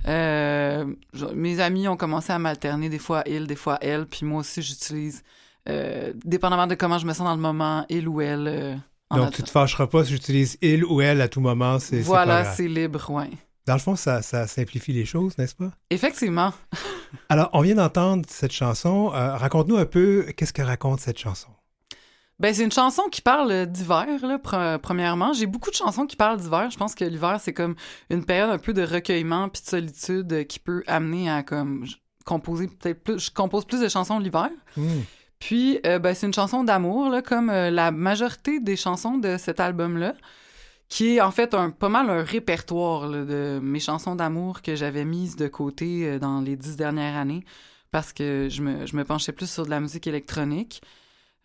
[0.08, 4.26] euh, je- mes amis ont commencé à m'alterner des fois il, des fois elle, puis
[4.26, 5.24] moi aussi, j'utilise,
[5.70, 8.80] euh, dépendamment de comment je me sens dans le moment, il ou elle.
[9.14, 11.78] Donc, tu te fâcheras pas si j'utilise il ou elle à tout moment.
[11.80, 13.30] C'est, Voilà, c'est libre, ouais.
[13.66, 15.72] Dans le fond, ça, ça simplifie les choses, n'est-ce pas?
[15.90, 16.52] Effectivement.
[17.30, 19.12] Alors, on vient d'entendre cette chanson.
[19.14, 21.50] Euh, raconte-nous un peu qu'est-ce que raconte cette chanson.
[22.40, 25.34] Ben, c'est une chanson qui parle d'hiver, là, pre- premièrement.
[25.34, 26.70] J'ai beaucoup de chansons qui parlent d'hiver.
[26.72, 27.76] Je pense que l'hiver, c'est comme
[28.10, 31.86] une période un peu de recueillement puis de solitude euh, qui peut amener à comme
[32.26, 33.20] composer peut-être plus.
[33.20, 34.50] Je compose plus de chansons l'hiver.
[34.76, 35.02] Hmm.
[35.40, 39.38] Puis, euh, ben, c'est une chanson d'amour, là, comme euh, la majorité des chansons de
[39.38, 40.16] cet album-là,
[40.90, 44.76] qui est en fait un, pas mal un répertoire là, de mes chansons d'amour que
[44.76, 47.44] j'avais mises de côté euh, dans les dix dernières années
[47.92, 50.82] parce que je me, je me penchais plus sur de la musique électronique.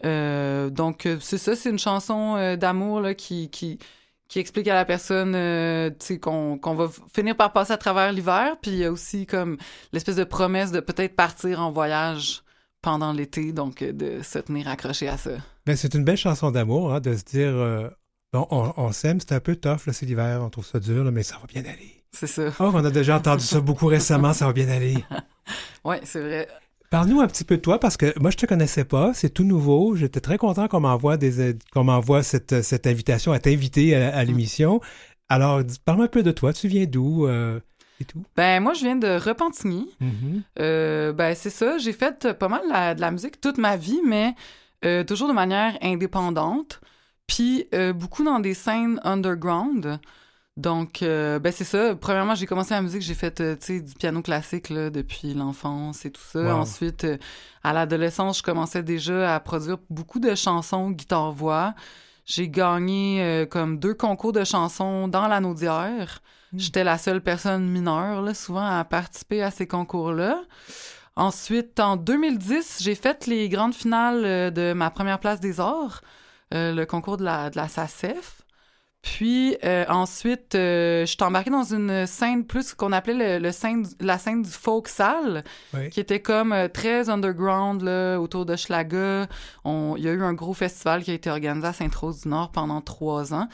[0.04, 3.78] Euh, donc, euh, c'est ça, c'est une chanson euh, d'amour là, qui, qui,
[4.28, 8.56] qui explique à la personne euh, qu'on qu'on va finir par passer à travers l'hiver.
[8.62, 9.56] Puis il y a aussi comme
[9.92, 12.42] l'espèce de promesse de peut-être partir en voyage
[12.80, 15.32] pendant l'été, donc de se tenir accroché à ça.
[15.66, 17.88] Ben, c'est une belle chanson d'amour, hein, de se dire euh,
[18.32, 21.02] bon, on, on s'aime, c'est un peu tough, là, c'est l'hiver, on trouve ça dur,
[21.02, 22.04] là, mais ça va bien aller.
[22.12, 22.48] C'est ça.
[22.60, 25.04] Oh, on a déjà entendu ça beaucoup récemment, ça va bien aller.
[25.84, 26.46] Ouais, c'est vrai.
[26.90, 29.44] Parle-nous un petit peu de toi, parce que moi, je te connaissais pas, c'est tout
[29.44, 29.94] nouveau.
[29.94, 34.24] J'étais très content qu'on m'envoie des, qu'on m'envoie cette, cette invitation à t'inviter à, à
[34.24, 34.80] l'émission.
[35.28, 36.54] Alors, parle-moi un peu de toi.
[36.54, 37.60] Tu viens d'où euh,
[38.00, 38.22] et tout?
[38.36, 39.90] Ben, moi, je viens de Repentigny.
[40.00, 40.42] Mhm.
[40.60, 41.76] Euh, ben, c'est ça.
[41.76, 44.34] J'ai fait euh, pas mal la- de la musique toute ma vie, mais
[44.86, 46.80] euh, toujours de manière indépendante.
[47.26, 50.00] Puis euh, beaucoup dans des scènes underground.
[50.58, 51.94] Donc, euh, ben c'est ça.
[51.94, 55.32] Premièrement, j'ai commencé la musique, j'ai fait euh, tu sais, du piano classique là, depuis
[55.32, 56.40] l'enfance et tout ça.
[56.40, 56.62] Wow.
[56.62, 57.16] Ensuite, euh,
[57.62, 61.74] à l'adolescence, je commençais déjà à produire beaucoup de chansons guitare-voix.
[62.26, 66.22] J'ai gagné euh, comme deux concours de chansons dans l'anneau d'hier.
[66.56, 70.42] J'étais la seule personne mineure, là, souvent, à participer à ces concours-là.
[71.14, 76.00] Ensuite, en 2010, j'ai fait les grandes finales de ma première place des arts,
[76.50, 78.37] le concours de la, de la SACEF.
[79.02, 83.52] Puis euh, ensuite, euh, je suis embarquée dans une scène plus qu'on appelait le, le
[83.52, 85.88] scène, la scène du folk salle, Oui.
[85.90, 89.28] qui était comme euh, très underground là, autour de Schlaga.
[89.64, 93.32] Il y a eu un gros festival qui a été organisé à Sainte-Rose-du-Nord pendant trois
[93.32, 93.48] ans.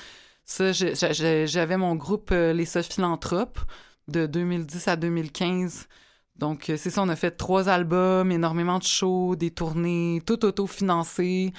[0.47, 3.61] Ça, j'avais mon groupe euh, Les Sophilanthropes
[4.09, 5.89] de 2010 à 2015.
[6.37, 11.53] Donc, c'est ça, on a fait trois albums, énormément de shows, des tournées, tout autofinancé.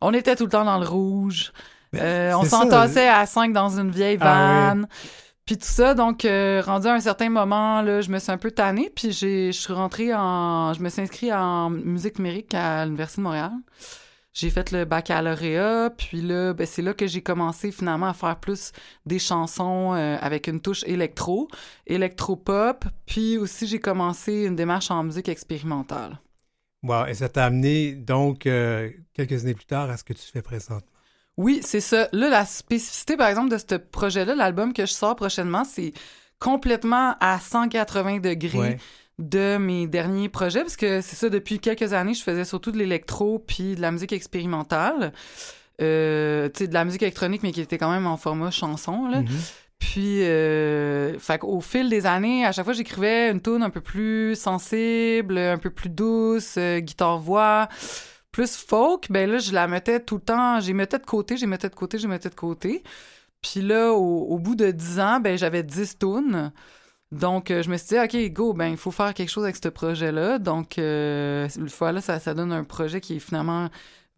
[0.00, 1.52] On était tout le temps dans le rouge.
[1.96, 2.56] Euh, on Ben, c'est ça.
[2.58, 4.88] s'entassait à cinq dans une vieille Ah vanne.
[5.44, 8.38] Puis tout ça, donc, euh, rendu à un certain moment, là, je me suis un
[8.38, 10.72] peu tannée, puis je suis rentrée en...
[10.72, 13.52] Je me suis inscrite en musique numérique à l'Université de Montréal.
[14.34, 18.36] J'ai fait le baccalauréat, puis là, ben, c'est là que j'ai commencé finalement à faire
[18.36, 18.72] plus
[19.04, 21.48] des chansons euh, avec une touche électro,
[21.86, 26.18] électro-pop, puis aussi j'ai commencé une démarche en musique expérimentale.
[26.82, 27.06] Wow.
[27.06, 30.40] Et ça t'a amené, donc, euh, quelques années plus tard, à ce que tu fais
[30.40, 30.91] présentement.
[31.38, 32.08] Oui, c'est ça.
[32.12, 35.92] Là, la spécificité, par exemple, de ce projet-là, l'album que je sors prochainement, c'est
[36.38, 38.76] complètement à 180 degrés Ouais.
[39.18, 42.78] de mes derniers projets, parce que c'est ça, depuis quelques années, je faisais surtout de
[42.78, 45.12] l'électro puis de la musique expérimentale.
[45.80, 49.08] Euh, tu sais, de la musique électronique, mais qui était quand même en format chanson,
[49.08, 49.20] là.
[49.22, 49.28] Mhm.
[49.78, 53.80] Puis, euh, fait qu'au fil des années, à chaque fois, j'écrivais une tune un peu
[53.80, 57.68] plus sensible, un peu plus douce, euh, guitare-voix,
[58.32, 59.06] plus folk.
[59.10, 61.74] Ben là, je la mettais tout le temps, j'y mettais de côté, j'y mettais de
[61.74, 62.82] côté, j'y mettais de côté.
[63.42, 66.52] Puis là, au, bout de 10 ans, ben j'avais 10 tunes.
[67.10, 69.56] Donc, euh, je me suis dit, OK, go, ben il faut faire quelque chose avec
[69.56, 70.38] ce projet-là.
[70.38, 73.68] Donc, euh, une fois là, ça, ça donne un projet qui est finalement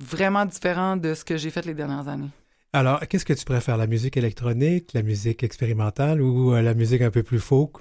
[0.00, 2.30] vraiment différent de ce que j'ai fait les dernières années.
[2.72, 7.02] Alors, qu'est-ce que tu préfères, la musique électronique, la musique expérimentale ou euh, la musique
[7.02, 7.76] un peu plus folk?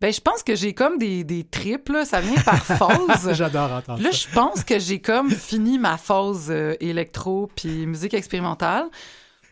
[0.00, 2.04] Ben, je pense que j'ai comme des, des trips, là.
[2.04, 3.32] Ça vient par phase.
[3.34, 8.14] J'adore entendre Là, je pense que j'ai comme fini ma phase euh, électro puis musique
[8.14, 8.86] expérimentale.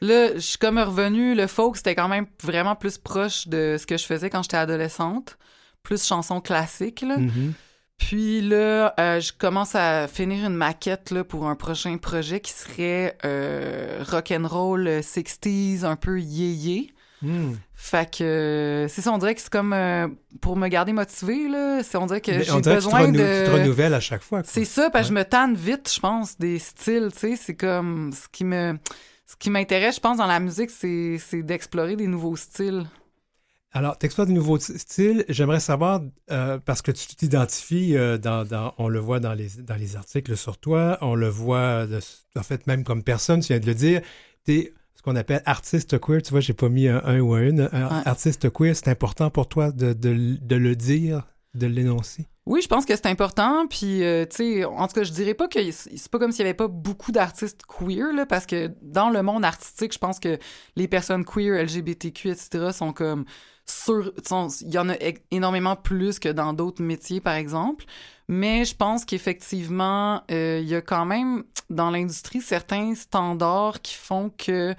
[0.00, 1.34] Là, je suis comme revenue.
[1.34, 4.56] Le folk, c'était quand même vraiment plus proche de ce que je faisais quand j'étais
[4.56, 5.36] adolescente.
[5.82, 7.18] Plus chansons classiques, là.
[7.18, 7.54] Mhm.
[8.00, 12.52] Puis là, euh, je commence à finir une maquette là, pour un prochain projet qui
[12.52, 16.92] serait euh, rock'n'roll euh, 60s, un peu yéyé.
[17.22, 17.52] Hmm.
[17.74, 20.08] Fait que c'est ça, on dirait que c'est comme euh,
[20.40, 21.82] pour me garder motivée, là.
[21.82, 23.18] C'est, on dirait que j'ai que tu besoin de.
[23.18, 24.42] tu te renouvelles à chaque fois.
[24.42, 24.50] quoi.
[24.50, 25.20] C'est ça, parce que Ouais.
[25.20, 27.36] je me tanne vite, je pense, des styles, tu sais.
[27.36, 28.78] C'est comme ce qui me.
[29.26, 32.84] Ce qui m'intéresse, je pense, dans la musique, c'est, c'est d'explorer des nouveaux styles.
[33.72, 35.24] Alors, t'exploires de nouveaux styles.
[35.28, 36.00] J'aimerais savoir,
[36.32, 39.94] euh, parce que tu t'identifies, euh, dans, dans- on le voit dans les, dans les
[39.94, 42.00] articles sur toi, on le voit, de-
[42.36, 44.00] en fait, même comme personne, tu viens de le dire,
[44.42, 46.22] t'es ce qu'on appelle artiste queer.
[46.22, 47.68] Tu vois, j'ai pas mis un, un ou un une.
[47.72, 48.02] Un Ouais.
[48.04, 52.26] Artiste queer, c'est important pour toi de, de- de le dire, de l'énoncer?
[52.46, 53.66] Oui, je pense que c'est important.
[53.68, 56.40] Puis, euh, tu sais, en tout cas, je dirais pas que c'est pas comme s'il
[56.40, 60.18] y avait pas beaucoup d'artistes queer, là, parce que dans le monde artistique, je pense
[60.18, 60.38] que
[60.74, 63.24] les personnes queer, LGBTQ, etc., sont comme
[63.66, 64.12] sur.
[64.62, 64.94] Il y en a
[65.30, 67.84] énormément plus que dans d'autres métiers, par exemple.
[68.32, 73.96] Mais je pense qu'effectivement, euh, il y a quand même dans l'industrie certains standards qui
[73.96, 74.78] font que, tu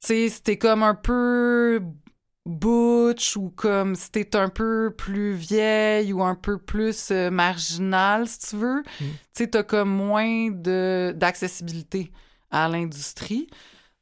[0.00, 1.80] sais, c'était comme un peu
[2.46, 8.26] butch ou comme si t'es un peu plus vieille ou un peu plus euh, marginal,
[8.26, 9.04] si tu veux, tu
[9.34, 12.10] sais, t'as comme moins d'accessibilité
[12.50, 13.46] à l'industrie.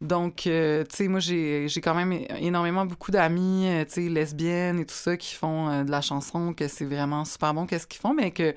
[0.03, 4.09] Donc, euh, tu sais, moi, j'ai j'ai quand même énormément beaucoup d'amis, euh, tu sais,
[4.11, 7.66] lesbiennes et tout ça qui font euh, de la chanson, que c'est vraiment super bon
[7.66, 8.55] qu'est-ce qu'ils font, mais que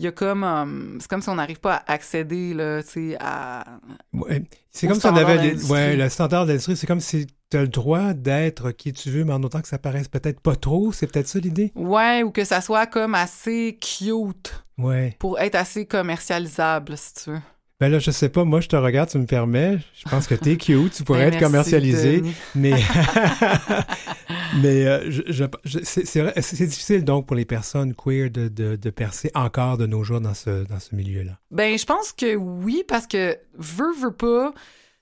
[0.00, 0.44] il y a comme...
[0.44, 3.64] euh, c'est comme si on n'arrive pas à accéder, là, tu sais, à...
[4.12, 4.44] Ouais.
[4.70, 6.76] C'est comme si on avait les- ouais, le standard de l'industrie.
[6.76, 9.68] C'est comme si tu as le droit d'être qui tu veux, mais en autant que
[9.68, 10.92] ça paraisse peut-être pas trop.
[10.92, 11.72] C'est peut-être ça l'idée?
[11.74, 15.16] Ouais, ou que ça soit comme assez cute Ouais.
[15.18, 17.40] pour être assez commercialisable, si tu veux.
[17.80, 19.78] Ben là, je sais pas, moi je te regarde, tu me permets.
[19.94, 22.22] Je pense que t'es cute, tu pourrais Ben, être merci, commercialisé.
[22.56, 22.72] Mais,
[24.62, 28.90] mais euh, je, je- je- c'est, difficile donc pour les personnes queer de, de, de
[28.90, 31.38] percer encore de nos jours dans ce, dans ce milieu-là.
[31.52, 34.52] Ben, je pense que oui, parce que veut, veut pas,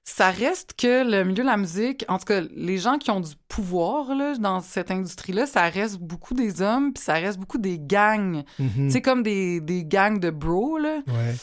[0.04, 3.20] ça reste que le milieu de la musique, en tout cas, les gens qui ont
[3.20, 7.58] du pouvoir là, dans cette industrie-là, ça reste beaucoup des hommes, puis ça reste beaucoup
[7.58, 8.42] des gangs.
[8.58, 8.68] Mhm.
[8.86, 10.98] Tu sais, comme des, des gangs de bros, là.
[11.06, 11.34] Ouais.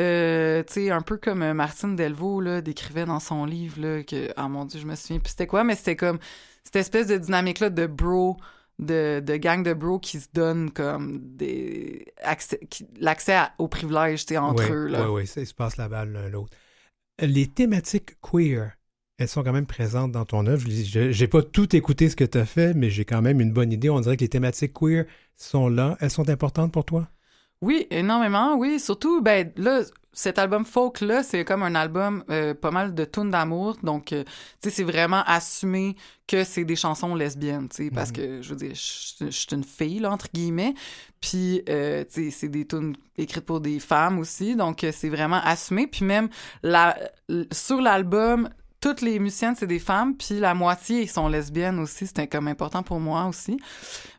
[0.00, 4.02] Euh, tu sais, un peu comme euh, Martine Delvaux, là, décrivait dans son livre, là,
[4.02, 6.18] que, ah mon Dieu, je me souviens plus c'était quoi, mais c'était comme
[6.64, 8.36] cette espèce de dynamique-là de bro,
[8.78, 12.60] de, de gang de bros qui se donnent comme des accès,
[12.98, 15.02] l'accès aux privilèges, tu sais, entre eux, là.
[15.02, 16.56] ouais, ouais, ça, ils se passent la balle l'un l'autre.
[17.20, 18.72] Les thématiques queer,
[19.18, 20.66] elles sont quand même présentes dans ton œuvre.
[20.70, 23.52] Je- J'ai pas tout écouté ce que tu as fait, mais j'ai quand même une
[23.52, 23.90] bonne idée.
[23.90, 25.04] On dirait que les thématiques queer
[25.36, 25.98] sont là.
[26.00, 27.10] Elles sont importantes pour toi?
[27.62, 28.80] Oui, énormément, oui.
[28.80, 29.82] Surtout, ben là,
[30.12, 33.76] cet album folk-là, c'est comme un album euh, pas mal de tunes d'amour.
[33.82, 34.30] Donc, euh, tu
[34.68, 35.94] sais, c'est vraiment assumé
[36.26, 38.16] que c'est des chansons lesbiennes, tu sais, parce Mhm.
[38.16, 40.74] que, je veux dire, je suis une fille, là, entre guillemets.
[41.20, 44.56] Puis, euh, tu sais, c'est des tunes écrites pour des femmes aussi.
[44.56, 45.86] Donc, euh, c'est vraiment assumé.
[45.86, 46.28] Puis même,
[46.62, 46.96] la,
[47.52, 48.48] sur l'album,
[48.80, 52.06] toutes les musiciennes, c'est des femmes, puis la moitié sont lesbiennes aussi.
[52.06, 53.58] C'était comme important pour moi aussi.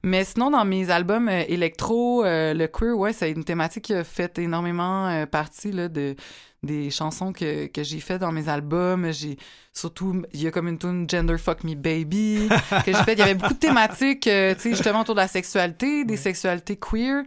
[0.04, 3.94] Mais sinon, dans mes albums euh, électro, euh, le queer, ouais, c'est une thématique qui
[3.96, 6.16] a fait énormément euh, partie là, de,
[6.62, 9.12] des chansons que, que j'ai fait dans mes albums.
[9.12, 9.38] J'ai
[9.74, 12.48] surtout, il y a comme une tune Gender Fuck Me Baby
[12.86, 13.14] que j'ai fait.
[13.14, 16.78] Il y avait beaucoup de thématiques, tu sais, justement autour de la sexualité, des sexualités
[16.78, 17.24] queer.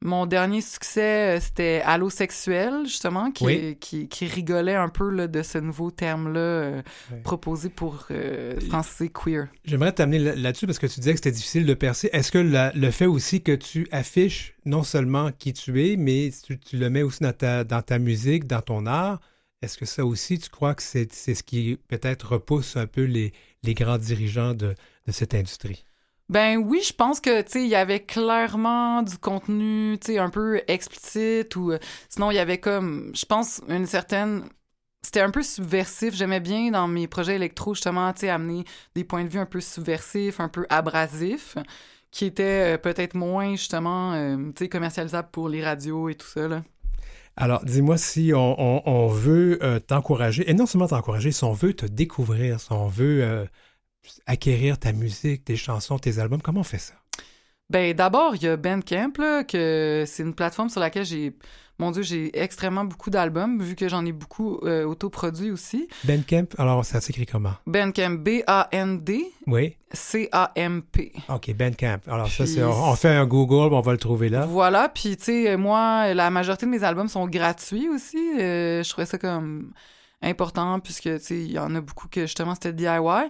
[0.00, 3.76] Mon dernier succès, euh, c'était Allosexuel, justement, qui, Oui.
[3.80, 6.82] qui, qui rigolait un peu là, de ce nouveau terme-là euh,
[7.24, 9.48] proposé pour euh, franciser queer.
[9.64, 12.10] J'aimerais t'amener là- là-dessus parce que tu disais que c'était difficile de percer.
[12.12, 16.30] Est-ce que la- le fait aussi que tu affiches non seulement qui tu es, mais
[16.46, 19.18] tu, tu le mets aussi dans ta, dans ta musique, dans ton art,
[19.62, 23.02] est-ce que ça aussi, tu crois que c'est c'est ce qui peut-être repousse un peu
[23.02, 23.32] les,
[23.64, 24.76] les grands dirigeants de,
[25.08, 25.84] de cette industrie?
[26.28, 30.18] Ben oui, je pense que tu sais il y avait clairement du contenu, tu sais
[30.18, 31.78] un peu explicite ou euh,
[32.10, 34.44] sinon il y avait comme je pense une certaine
[35.02, 38.64] c'était un peu subversif, j'aimais bien dans mes projets électro justement, tu sais amener
[38.94, 41.56] des points de vue un peu subversifs, un peu abrasifs
[42.10, 46.26] qui étaient euh, peut-être moins justement euh, tu sais commercialisables pour les radios et tout
[46.26, 46.62] ça là.
[47.36, 48.56] Alors, dis-moi si on,
[48.88, 53.46] on- veut t'encourager, et non seulement t'encourager, si on veut te découvrir, si on veut
[54.26, 56.94] acquérir ta musique, tes chansons, tes albums, comment on fait ça?
[57.70, 61.34] Ben d'abord, il y a Bandcamp là, que c'est une plateforme sur laquelle j'ai
[61.80, 65.86] mon dieu, j'ai extrêmement beaucoup d'albums vu que j'en ai beaucoup euh, autoproduits aussi.
[66.02, 67.52] Bandcamp, alors ça s'écrit comment?
[67.66, 69.76] Bandcamp B A N D Oui?
[69.92, 71.12] C A M P.
[71.28, 71.98] OK, Bandcamp.
[72.08, 74.44] Alors ça, c'est, on, on fait un Google, on va le trouver là.
[74.46, 78.88] Voilà, puis tu sais moi la majorité de mes albums sont gratuits aussi, Euh, je
[78.88, 79.72] trouvais ça comme
[80.22, 83.28] important puisque tu sais il y en a beaucoup que justement c'était DIY.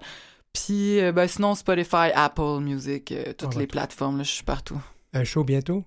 [0.64, 4.30] Puis euh, ben sinon Spotify, Apple Music, euh, toutes On va les plateformes là, je
[4.30, 4.80] suis partout.
[5.14, 5.84] Un show bientôt?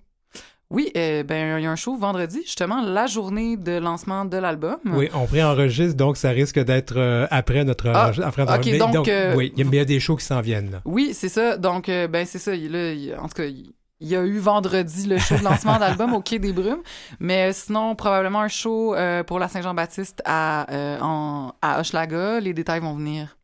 [0.70, 4.38] Oui, euh, ben il y a un show vendredi, justement, la journée de lancement de
[4.38, 4.78] l'album.
[4.86, 9.06] Oui, on préenregistre, donc ça risque d'être euh, après notre Ah, après ok, mais donc,
[9.08, 10.70] euh, oui, il y a- des shows qui s'en viennent.
[10.70, 10.80] là.
[10.86, 11.58] Oui, c'est ça.
[11.58, 12.54] Donc, ben c'est ça.
[12.54, 15.44] Il, là, il- en tout cas, il, il y a eu vendredi le show de
[15.44, 16.82] lancement d'album au Quai des Brumes.
[17.20, 18.94] Mais sinon, probablement un show
[19.26, 20.66] pour la Saint-Jean-Baptiste à,
[21.02, 22.40] en- à Hochelaga.
[22.40, 23.36] Les détails vont venir.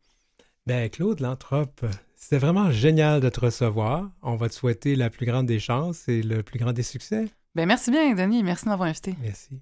[0.69, 1.83] Ben, Claude Lantrope,
[2.15, 4.07] c'était vraiment génial de te recevoir.
[4.21, 7.27] On va te souhaiter la plus grande des chances et le plus grand des succès.
[7.55, 8.43] Ben merci bien, Denis.
[8.43, 9.15] Merci de m'avoir invité.
[9.19, 9.61] Merci.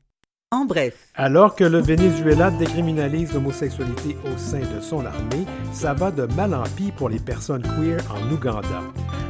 [0.51, 6.11] En bref, Alors que le Venezuela décriminalise l'homosexualité au sein de son armée, ça va
[6.11, 8.83] de mal en pis pour les personnes queer en Ouganda.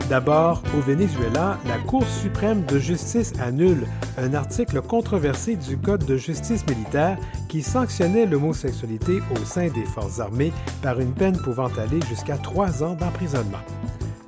[0.09, 3.85] D'abord, au Venezuela, la Cour suprême de justice annule
[4.17, 7.17] un article controversé du Code de justice militaire
[7.49, 12.83] qui sanctionnait l'homosexualité au sein des forces armées par une peine pouvant aller jusqu'à trois
[12.83, 13.59] ans d'emprisonnement.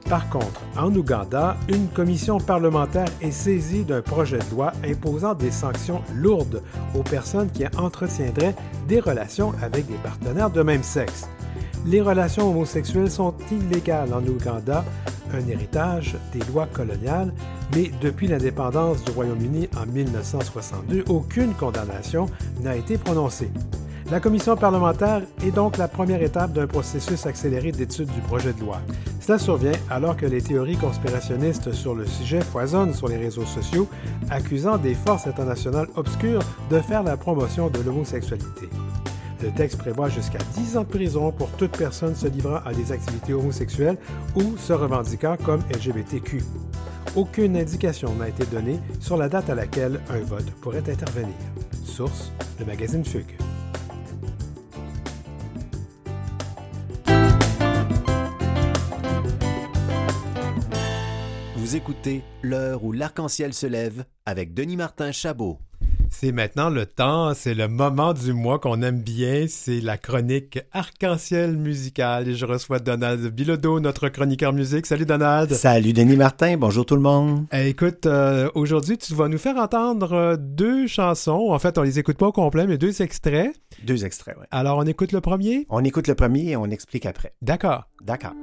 [0.10, 5.52] Par contre, en Ouganda, une commission parlementaire est saisie d'un projet de loi imposant des
[5.52, 6.62] sanctions lourdes
[6.94, 8.56] aux personnes qui entretiendraient
[8.90, 11.30] des relations avec des partenaires de même sexe.
[11.86, 14.84] Les relations homosexuelles sont illégales en Ouganda,
[15.34, 17.34] un héritage des lois coloniales,
[17.74, 22.26] mais depuis l'indépendance du Royaume-Uni en 1962, aucune condamnation
[22.62, 23.50] n'a été prononcée.
[24.12, 28.60] La commission parlementaire est donc la première étape d'un processus accéléré d'étude du projet de
[28.60, 28.82] loi.
[29.22, 33.88] Cela survient alors que les théories conspirationnistes sur le sujet foisonnent sur les réseaux sociaux,
[34.32, 38.68] accusant des forces internationales obscures de faire la promotion de l'homosexualité.
[39.42, 42.92] Le texte prévoit jusqu'à 10 ans de prison pour toute personne se livrant à des
[42.92, 43.98] activités homosexuelles
[44.36, 46.44] ou se revendiquant comme LGBTQ.
[47.16, 51.36] Aucune indication n'a été donnée sur la date à laquelle un vote pourrait intervenir.
[51.86, 53.38] Source, le magazine Fugue.
[61.56, 65.60] Vous écoutez L'heure où l'arc-en-ciel se lève avec Denis Martin Chabot.
[66.12, 70.60] C'est maintenant le temps, c'est le moment du mois qu'on aime bien, c'est la chronique
[70.74, 74.86] arc-en-ciel musicale et je reçois Donald Bilodeau, notre chroniqueur musique.
[74.86, 75.54] Salut Donald.
[75.54, 77.46] Salut Denis Martin, bonjour tout le monde.
[77.54, 81.52] Eh, écoute, euh, aujourd'hui tu vas nous faire entendre euh, deux chansons.
[81.52, 83.56] En fait, on les écoute pas au complet, mais deux extraits.
[83.84, 84.48] Deux extraits, ouais.
[84.52, 85.66] Alors, on écoute le premier?
[85.70, 87.34] On écoute le premier et on explique après.
[87.42, 87.88] D'accord.
[88.04, 88.34] D'accord.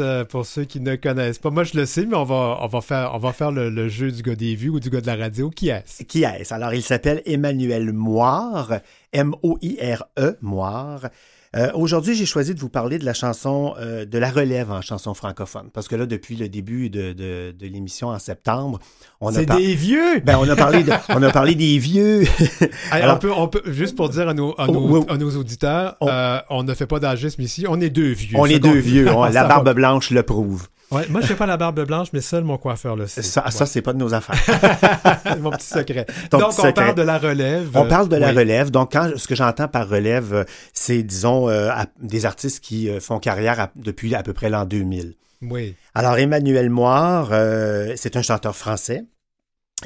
[0.00, 1.50] Euh, pour ceux qui ne connaissent pas?
[1.50, 3.88] Moi, je le sais, mais on va, on va faire, on va faire le, le
[3.88, 5.50] jeu du gars des vues ou du gars de la radio.
[5.50, 6.02] Qui est-ce?
[6.04, 6.52] Qui est-ce?
[6.52, 8.80] Alors, il s'appelle Emmanuel Moire,
[9.12, 11.08] M-O-I-R-E, Moire.
[11.56, 14.80] Euh, Aujourd'hui, j'ai choisi de vous parler de la chanson euh, de la relève en
[14.80, 15.68] chanson francophone.
[15.72, 18.80] Parce que là, depuis le début de, de, de l'émission en septembre,
[19.20, 20.20] on a, C'est par- des vieux!
[20.24, 22.24] ben, on, a parlé de- on a parlé des vieux.
[22.90, 25.04] Alors- on peut, on peut, juste pour dire à nos, à Oh, nos, oui.
[25.08, 28.36] à nos auditeurs, On- euh, on ne fait pas d'agisme ici, on est deux vieux.
[28.38, 29.04] on est deux vieux.
[29.32, 30.66] la barbe blanche le prouve.
[30.90, 33.22] Ouais, moi, je fais pas la barbe blanche, mais seul mon coiffeur le sait.
[33.22, 35.20] Ça, ça c'est pas de nos affaires.
[35.24, 36.06] C'est mon petit secret.
[36.30, 36.72] Ton Donc, petit on secret.
[36.74, 37.70] parle de la relève.
[37.74, 38.70] On parle de la relève.
[38.70, 41.70] Donc, quand, ce que j'entends par relève, euh, c'est, disons, euh,
[42.00, 45.14] des artistes qui euh, font carrière à- depuis à peu près l'an 2000.
[45.42, 45.74] Oui.
[45.94, 49.04] Alors, Emmanuel Moire, euh, c'est un chanteur français.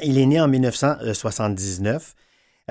[0.03, 2.13] Il est né en 1979.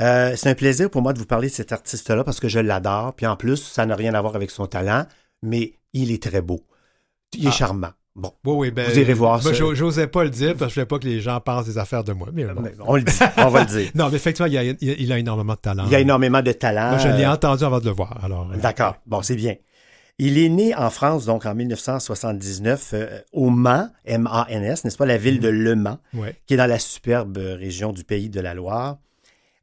[0.01, 2.61] Euh, c'est un plaisir pour moi de vous parler de cet artiste-là parce que je
[2.61, 3.15] l'adore.
[3.15, 5.07] Puis en plus, ça n'a rien à voir avec son talent,
[5.43, 6.61] mais il est très beau.
[7.37, 7.53] Il est Ah.
[7.53, 7.91] charmant.
[8.19, 9.53] Bon, Oui, oui, ben, Vous irez voir moi, ça.
[9.53, 11.79] j'o- J'osais pas le dire parce que je voulais pas que les gens pensent des
[11.79, 12.29] affaires de moi.
[12.33, 12.61] Mais bon.
[12.61, 13.91] mais on le dit, on va le dire.
[13.95, 15.85] Non, mais effectivement, il a, il énormément de talent.
[15.89, 16.91] Il a énormément de talent.
[16.91, 18.19] Moi, je l'ai Euh, entendu avant de le voir.
[18.25, 18.97] Alors, euh, D'accord.
[19.07, 19.55] Bon, c'est bien.
[20.19, 25.17] Il est né en France, donc en 1979, euh, au Mans, M-A-N-S, n'est-ce pas, la
[25.17, 26.35] ville de Le Mans, ouais.
[26.47, 28.97] qui est dans la superbe région du pays de la Loire.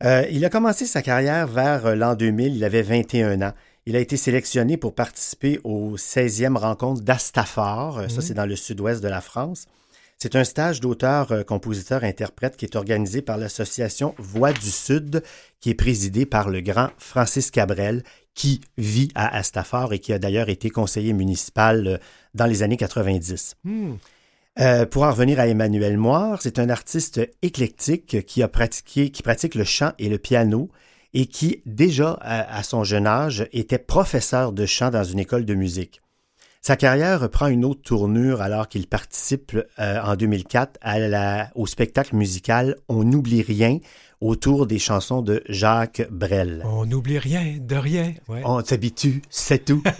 [0.03, 3.51] Euh, il a commencé sa carrière vers euh, l'an 2000, il avait 21 ans.
[3.85, 8.55] Il a été sélectionné pour participer aux 16e rencontres d'Astafar, Euh, ça c'est dans le
[8.55, 9.65] sud-ouest de la France.
[10.17, 15.21] C'est un stage d'auteur, euh, compositeur, interprète qui est organisé par l'association Voix du Sud,
[15.59, 20.19] qui est présidée par le grand Francis Cabrel, qui vit à Astafar et qui a
[20.19, 21.97] d'ailleurs été conseiller municipal euh,
[22.33, 23.55] dans les années 90.
[23.63, 23.93] Hmm.
[24.57, 29.21] Euh, pour en revenir à Emmanuel Moire, c'est un artiste éclectique qui a pratiqué, qui
[29.21, 30.69] pratique le chant et le piano
[31.15, 35.45] et qui, déjà à, à son jeune âge, était professeur de chant dans une école
[35.45, 36.01] de musique.
[36.61, 41.67] Sa carrière prend une autre tournure alors qu'il participe euh, en 2004 à la- au
[41.67, 43.77] spectacle musical On n'oublie rien
[44.19, 46.63] autour des chansons de Jacques Brel.
[46.65, 48.13] On n'oublie rien, de rien.
[48.27, 48.41] Ouais.
[48.45, 49.83] On s'habitue, c'est tout.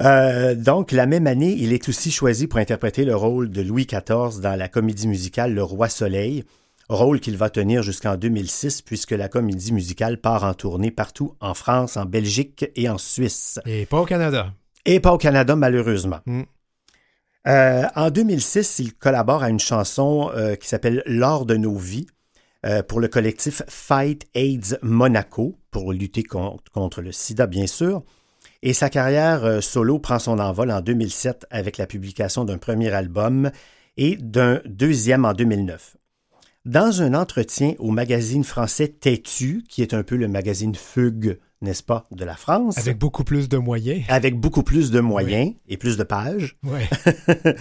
[0.00, 3.86] Euh, donc, la même année, il est aussi choisi pour interpréter le rôle de Louis
[3.86, 6.44] XIV dans la comédie musicale Le Roi Soleil,
[6.88, 11.54] rôle qu'il va tenir jusqu'en 2006 puisque la comédie musicale part en tournée partout en
[11.54, 13.58] France, en Belgique et en Suisse.
[13.66, 14.52] Et pas au Canada.
[14.84, 16.20] Et pas au Canada, malheureusement.
[16.26, 16.42] Mm.
[17.46, 22.06] Euh, en 2006, il collabore à une chanson euh, qui s'appelle L'or de nos vies
[22.64, 28.02] euh, pour le collectif Fight AIDS Monaco, pour lutter con- contre le sida, bien sûr.
[28.62, 33.50] Et sa carrière solo prend son envol en 2007 avec la publication d'un premier album
[33.98, 35.96] et d'un deuxième en 2009.
[36.64, 41.82] Dans un entretien au magazine français Têtu, qui est un peu le magazine Fugue, n'est-ce
[41.82, 44.02] pas, de la France, Avec beaucoup plus de moyens.
[44.08, 46.56] avec beaucoup plus de moyens et plus de pages.
[46.64, 46.88] Ouais.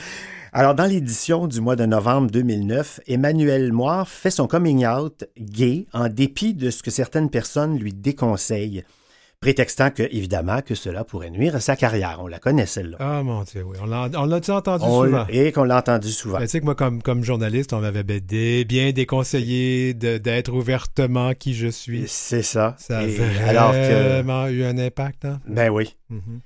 [0.54, 5.86] Alors, dans l'édition du mois de novembre 2009, Emmanuel Moire fait son coming out gay
[5.92, 8.86] en dépit de ce que certaines personnes lui déconseillent,
[9.44, 12.20] prétextant que, évidemment, que cela pourrait nuire à sa carrière.
[12.22, 12.96] On la connaît, celle-là.
[13.02, 13.76] Ah, mon Dieu, oui.
[13.82, 15.26] On l'a on l'a-tu entendu On- souvent?
[15.28, 16.38] et qu'on l'a entendu souvent.
[16.40, 18.22] Ben, tu sais que moi, comme, comme journaliste, on m'avait ben-
[18.66, 22.06] bien déconseillé d'être ouvertement qui je suis.
[22.08, 22.76] C'est ça.
[22.80, 25.42] Ça a Et alors que, vraiment eu un impact, hein?
[25.46, 25.98] ben oui.
[26.10, 26.40] Mhm.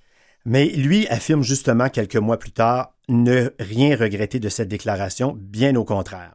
[0.45, 5.76] Mais lui affirme justement quelques mois plus tard ne rien regretter de cette déclaration, bien
[5.76, 6.34] au contraire.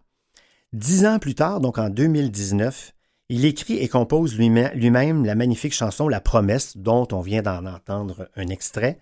[0.72, 2.92] Dix ans plus tard, donc en 2019,
[3.32, 8.28] il écrit et compose lui-même la magnifique chanson La Promesse, dont on vient d'en entendre
[8.36, 8.98] un extrait.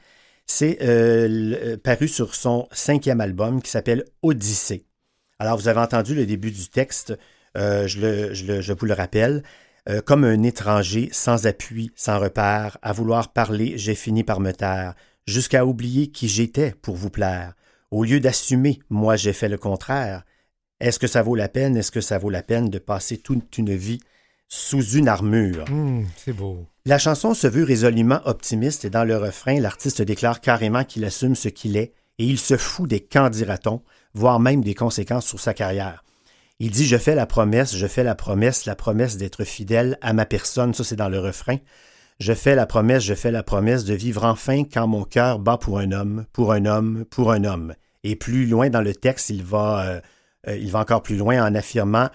[0.46, 4.86] C'est euh, le- paru sur son cinquième album qui s'appelle Odyssée.
[5.40, 7.18] Alors, vous avez entendu le début du texte,
[7.58, 9.42] euh, je, vous le rappelle.
[9.88, 14.52] Euh, comme un étranger, sans appui, sans repère, à vouloir parler, j'ai fini par me
[14.52, 14.94] taire,
[15.26, 17.54] jusqu'à oublier qui j'étais pour vous plaire.
[17.90, 20.22] Au lieu d'assumer, moi j'ai fait le contraire.
[20.78, 23.58] Est-ce que ça vaut la peine, est-ce que ça vaut la peine de passer toute
[23.58, 23.98] une vie
[24.50, 25.64] sous une armure?
[25.70, 26.66] Hum, c'est beau.
[26.84, 31.36] La chanson se veut résolument optimiste et dans le refrain, l'artiste déclare carrément qu'il assume
[31.36, 33.80] ce qu'il est et il se fout des quand dira-t-on,
[34.12, 36.04] voire même des conséquences sur sa carrière.
[36.58, 40.12] Il dit Je fais la promesse, je fais la promesse, la promesse d'être fidèle à
[40.12, 41.56] ma personne, ça c'est dans le refrain.
[42.18, 45.56] Je fais la promesse, je fais la promesse de vivre enfin quand mon cœur bat
[45.56, 47.74] pour un homme, pour un homme, pour un homme.
[48.02, 50.00] Et plus loin dans le texte, il va, euh,
[50.48, 52.08] euh, il va encore plus loin en affirmant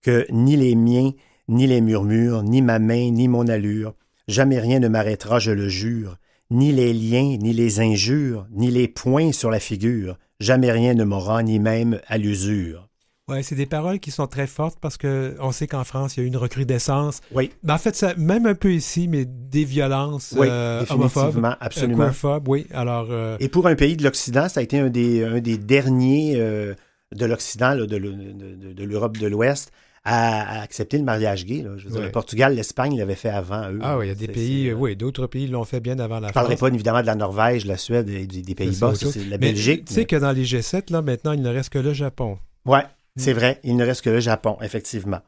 [0.00, 1.12] que ni les miens,
[1.48, 3.94] ni les murmures, ni ma main, ni mon allure,
[4.28, 6.16] jamais rien ne m'arrêtera, je le jure,
[6.50, 11.04] ni les liens, ni les injures, ni les points sur la figure, jamais rien ne
[11.04, 12.88] m'aura, ni même à l'usure.
[13.28, 16.20] Ouais, c'est des paroles qui sont très fortes parce que on sait qu'en France, il
[16.20, 17.20] y a eu une recrudescence.
[17.32, 21.40] Oui, Ben, en fait, ça, même un peu ici, mais des violences oui, euh, homophobes,
[21.60, 22.10] absolument.
[22.46, 22.66] oui.
[22.74, 25.56] Alors, euh, Et pour un pays de l'Occident, ça a été un des, un des
[25.56, 26.74] derniers euh,
[27.14, 29.70] de l'Occident, de l'Europe de l'Ouest,
[30.04, 31.62] à, à accepter le mariage gay.
[31.62, 31.70] là.
[31.76, 32.06] Je veux dire, Ouais.
[32.06, 33.78] le Portugal, l'Espagne l'avaient fait avant eux.
[33.82, 36.18] ah oui, il y a des pays, euh, oui, d'autres pays l'ont fait bien avant
[36.18, 36.68] la Je ne parlerai France.
[36.70, 39.84] pas évidemment de la Norvège, la Suède et des, des Pays-Bas, c'est la Mais Belgique.
[39.86, 42.38] Tu sais mais- que dans les G7, là, maintenant, il ne reste que le Japon.
[42.64, 42.82] Ouais,
[43.16, 43.60] c'est vrai.
[43.62, 45.20] Il ne reste que le Japon, effectivement.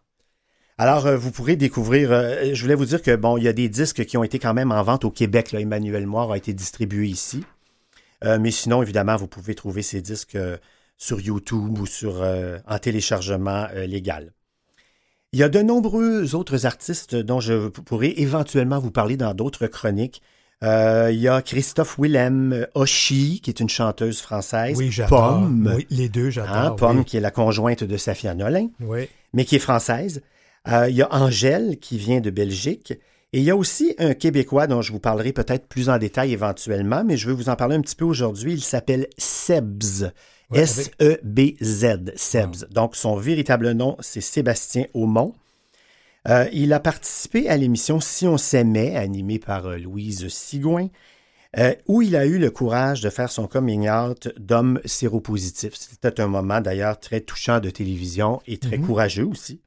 [0.76, 2.10] Alors, euh, vous pourrez découvrir.
[2.10, 4.40] euh, je voulais vous dire que bon, il y a des disques qui ont été
[4.40, 5.52] quand même en vente au Québec.
[5.52, 5.60] Là.
[5.60, 7.44] Emmanuel Moire a été distribué ici.
[8.24, 10.36] Euh, mais sinon, évidemment, vous pouvez trouver ces disques
[10.96, 12.24] sur YouTube ou sur
[12.66, 14.32] en téléchargement légal.
[15.34, 19.66] Il y a de nombreux autres artistes dont je pourrais éventuellement vous parler dans d'autres
[19.66, 20.22] chroniques.
[20.62, 24.76] Euh, il y a Christophe Willem Oshi, qui est une chanteuse française.
[24.78, 25.40] Oui, j'adore.
[25.40, 25.72] Pomme.
[25.76, 26.54] Oui, les deux, j'adore.
[26.54, 27.04] Hein, Pomme, oui.
[27.04, 29.08] qui est la conjointe de Safia Nolin, Oui.
[29.32, 30.22] mais qui est française.
[30.68, 32.92] Euh, il y a Angèle, qui vient de Belgique.
[33.32, 36.32] Et il y a aussi un Québécois dont je vous parlerai peut-être plus en détail
[36.32, 38.52] éventuellement, mais je vais vous en parler un petit peu aujourd'hui.
[38.52, 40.04] Il s'appelle Sebs.
[40.50, 40.68] Ouais, avec-
[41.00, 42.66] S-E-B-Z, Sebs.
[42.70, 45.34] Donc, son véritable nom, c'est Sébastien Aumont.
[46.28, 50.88] Euh, il a participé à l'émission Si on s'aimait, animée par euh, Louise Sigouin,
[51.58, 55.74] euh, où il a eu le courage de faire son coming out d'homme séropositif.
[55.74, 58.86] C'était un moment d'ailleurs très touchant de télévision et très Mhm.
[58.86, 59.60] courageux aussi.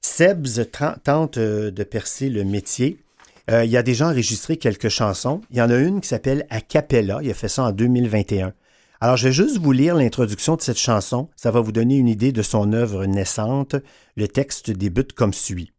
[0.00, 0.60] Sebs
[1.04, 2.98] tente de percer le métier.
[3.48, 5.40] Il a déjà enregistré quelques chansons.
[5.50, 7.20] Il y en a une qui s'appelle A Cappella.
[7.22, 8.52] Il a fait ça en 2021.
[9.00, 11.28] Alors, je vais juste vous lire l'introduction de cette chanson.
[11.36, 13.76] Ça va vous donner une idée de son œuvre naissante.
[14.16, 15.72] Le texte débute comme suit.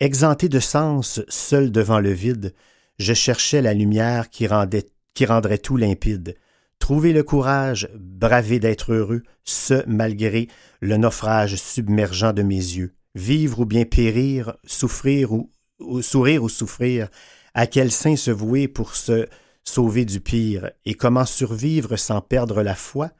[0.00, 2.52] Exempté de sens, seul devant le vide,
[2.98, 6.36] je cherchais la lumière qui, rendrait tout limpide.
[6.80, 10.48] Trouver le courage, braver d'être heureux, ce malgré
[10.80, 12.92] le naufrage submergent de mes yeux.
[13.14, 17.08] Vivre ou bien périr, souffrir ou, ou sourire ou souffrir,
[17.54, 19.28] à quel sein se vouer pour se
[19.64, 23.10] sauver du pire, et comment survivre sans perdre la foi,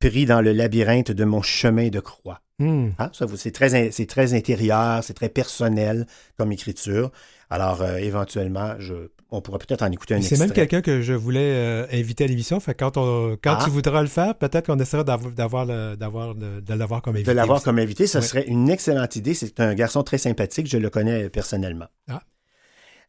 [0.00, 2.40] pris dans le labyrinthe de mon chemin de croix.
[2.58, 2.90] Hmm.
[2.98, 7.10] Hein, ça, vous- c'est très, c'est très intérieur, c'est très personnel comme écriture.
[7.50, 8.94] Alors, euh, éventuellement, je,
[9.30, 10.46] on pourra peut-être en écouter un C'est extrait.
[10.46, 12.58] même quelqu'un que je voulais euh, inviter à l'émission.
[12.60, 13.64] Fait quand, on, quand Ah.
[13.64, 17.30] tu voudras le faire, peut-être qu'on essaiera d'avoir, de l'avoir comme invité.
[17.30, 18.24] de l'avoir comme invité, ça Ouais.
[18.24, 19.34] serait une excellente idée.
[19.34, 21.86] C'est un garçon très sympathique, je le connais personnellement.
[22.10, 22.22] Ah.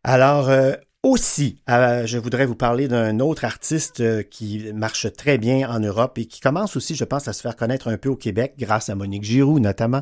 [0.03, 0.73] Alors, euh,
[1.03, 5.79] aussi, euh, je voudrais vous parler d'un autre artiste euh, qui marche très bien en
[5.79, 8.53] Europe et qui commence aussi, je pense, à se faire connaître un peu au Québec,
[8.57, 10.01] grâce à Monique Giroux notamment,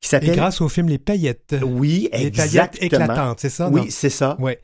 [0.00, 0.34] qui Et s'appelle...
[0.36, 1.54] grâce au film Les Paillettes.
[1.64, 3.04] Oui, Les paillettes exactement.
[3.04, 3.68] éclatantes, c'est ça?
[3.70, 4.36] Oui, c'est ça.
[4.40, 4.60] Ouais.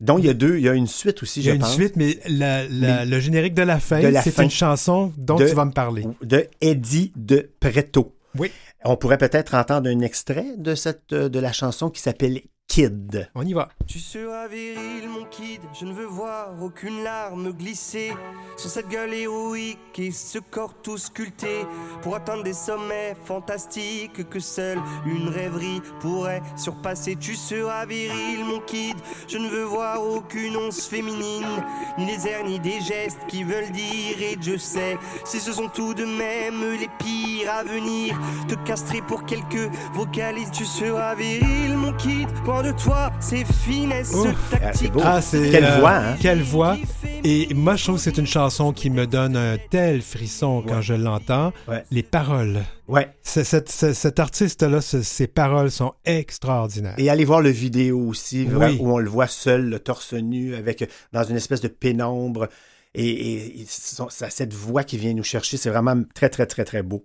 [0.00, 1.56] Donc, il y a deux, il y a une suite aussi, Il y a je
[1.56, 1.72] une pense.
[1.74, 5.54] suite, mais la- la- le générique de la fin, c'est une chanson dont De- tu
[5.54, 6.04] vas me parler.
[6.22, 8.12] de Eddie de Preto.
[8.36, 8.50] Oui.
[8.84, 12.40] On pourrait peut-être entendre un extrait de, cette, euh, de la chanson qui s'appelle
[12.74, 13.30] Kid.
[13.36, 13.68] On y va.
[13.86, 15.60] Tu seras viril, mon kid.
[15.78, 18.12] Je ne veux voir aucune larme glisser
[18.56, 21.66] sur cette gueule héroïque et ce corps tout sculpté
[22.02, 27.14] pour atteindre des sommets fantastiques que seule une rêverie pourrait surpasser.
[27.14, 28.96] Tu seras viril, mon kid.
[29.28, 31.62] Je ne veux voir aucune once féminine,
[31.96, 34.20] ni les airs ni des gestes qui veulent dire.
[34.20, 38.18] Et je sais, si ce sont tout de même les pires à venir,
[38.48, 40.50] te castrer pour quelques vocalises.
[40.50, 42.28] Tu seras viril, mon kid.
[42.64, 44.28] De toi, ces finesses Ouf.
[44.28, 44.92] Ah, c'est tactiques.
[44.92, 45.00] beau.
[45.04, 46.16] Ah, c'est, Quelle euh, voix, hein?
[46.20, 46.76] Quelle voix.
[47.22, 50.80] Et moi, je trouve que c'est une chanson qui me donne un tel frisson quand
[50.80, 51.52] je l'entends.
[51.68, 51.84] Ouais.
[51.90, 52.62] Les paroles.
[52.88, 53.08] Ouais.
[53.22, 56.94] Cet artiste-là, ses paroles sont extraordinaires.
[56.98, 58.78] Et allez voir le vidéo aussi, Oui.
[58.80, 62.48] où on le voit seul, le torse nu, avec dans une espèce de pénombre.
[62.94, 66.46] Et, et- et son- ça- cette voix qui vient nous chercher, c'est vraiment très, très,
[66.46, 67.04] très, très beau.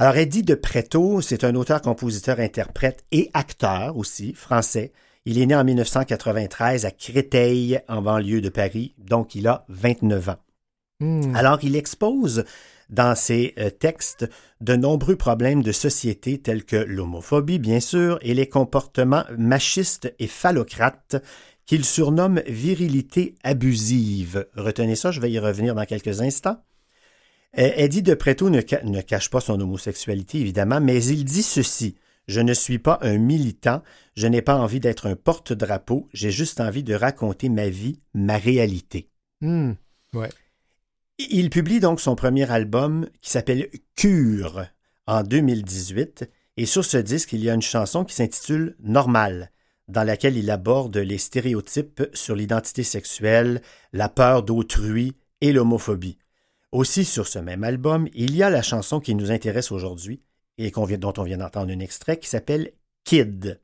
[0.00, 4.92] Alors, Eddie de Preto, c'est un auteur, compositeur, interprète et acteur aussi, français.
[5.26, 10.30] Il est né en 1993 à Créteil, en banlieue de Paris, donc il a 29
[10.30, 10.38] ans.
[11.00, 11.36] Hmm.
[11.36, 12.46] Alors, il expose
[12.88, 14.26] dans ses euh, textes
[14.62, 20.28] de nombreux problèmes de société tels que l'homophobie, bien sûr, et les comportements machistes et
[20.28, 21.22] phallocrates
[21.66, 24.46] qu'il surnomme virilité abusive.
[24.56, 26.56] Retenez ça, je vais y revenir dans quelques instants.
[27.54, 31.96] Eddie de Preto ne, ca- ne cache pas son homosexualité, évidemment, mais il dit ceci.
[32.28, 33.82] Je ne suis pas un militant,
[34.14, 38.36] je n'ai pas envie d'être un porte-drapeau, j'ai juste envie de raconter ma vie, ma
[38.36, 39.08] réalité.
[39.40, 39.72] Hmm.
[41.18, 44.66] Il publie donc son premier album qui s'appelle Cure
[45.06, 49.50] en 2018 et sur ce disque, il y a une chanson qui s'intitule Normal
[49.88, 53.60] dans laquelle il aborde les stéréotypes sur l'identité sexuelle,
[53.92, 56.16] la peur d'autrui et l'homophobie.
[56.72, 60.22] Aussi sur ce même album, il y a la chanson qui nous intéresse aujourd'hui
[60.56, 62.72] et dont on vient d'entendre un extrait qui s'appelle
[63.04, 63.60] Kid.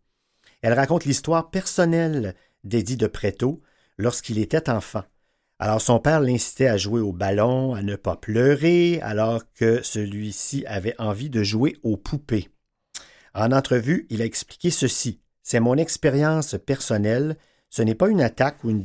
[0.63, 2.35] Elle raconte l'histoire personnelle
[2.65, 3.63] d'Eddie de Preto
[3.97, 5.05] lorsqu'il était enfant.
[5.59, 10.65] Alors son père l'incitait à jouer au ballon, à ne pas pleurer, alors que celui-ci
[10.67, 12.49] avait envie de jouer aux poupées.
[13.35, 15.21] En entrevue, il a expliqué ceci.
[15.43, 17.37] C'est mon expérience personnelle,
[17.71, 18.85] ce n'est pas une attaque ou une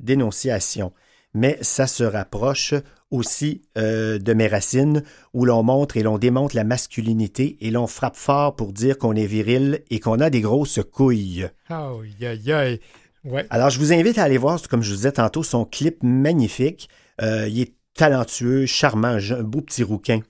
[0.00, 0.92] dénonciation,
[1.36, 2.74] mais ça se rapproche
[3.10, 7.86] aussi euh, de mes racines, où l'on montre et l'on démontre la masculinité et l'on
[7.86, 11.48] frappe fort pour dire qu'on est viril et qu'on a des grosses couilles.
[11.68, 12.80] Aïe, aïe.
[13.24, 13.46] Ouais.
[13.50, 16.88] Alors, je vous invite à aller voir, comme je vous disais tantôt, son clip magnifique.
[17.20, 20.20] Euh, il est talentueux, charmant, un beau petit rouquin.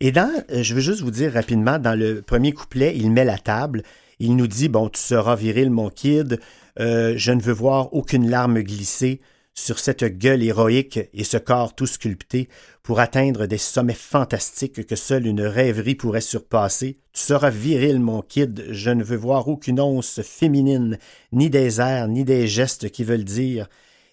[0.00, 3.24] Et dans, euh, je veux juste vous dire rapidement, dans le premier couplet, il met
[3.24, 3.82] la table.
[4.18, 6.40] Il nous dit, bon, tu seras viril, mon kid.
[6.78, 9.20] Euh, je ne veux voir aucune larme glisser
[9.60, 12.48] sur cette gueule héroïque et ce corps tout sculpté
[12.82, 16.96] pour atteindre des sommets fantastiques que seule une rêverie pourrait surpasser.
[17.12, 18.66] Tu seras viril, mon kid.
[18.70, 20.98] Je ne veux voir aucune once féminine,
[21.32, 23.68] ni des airs, ni des gestes qui veulent dire.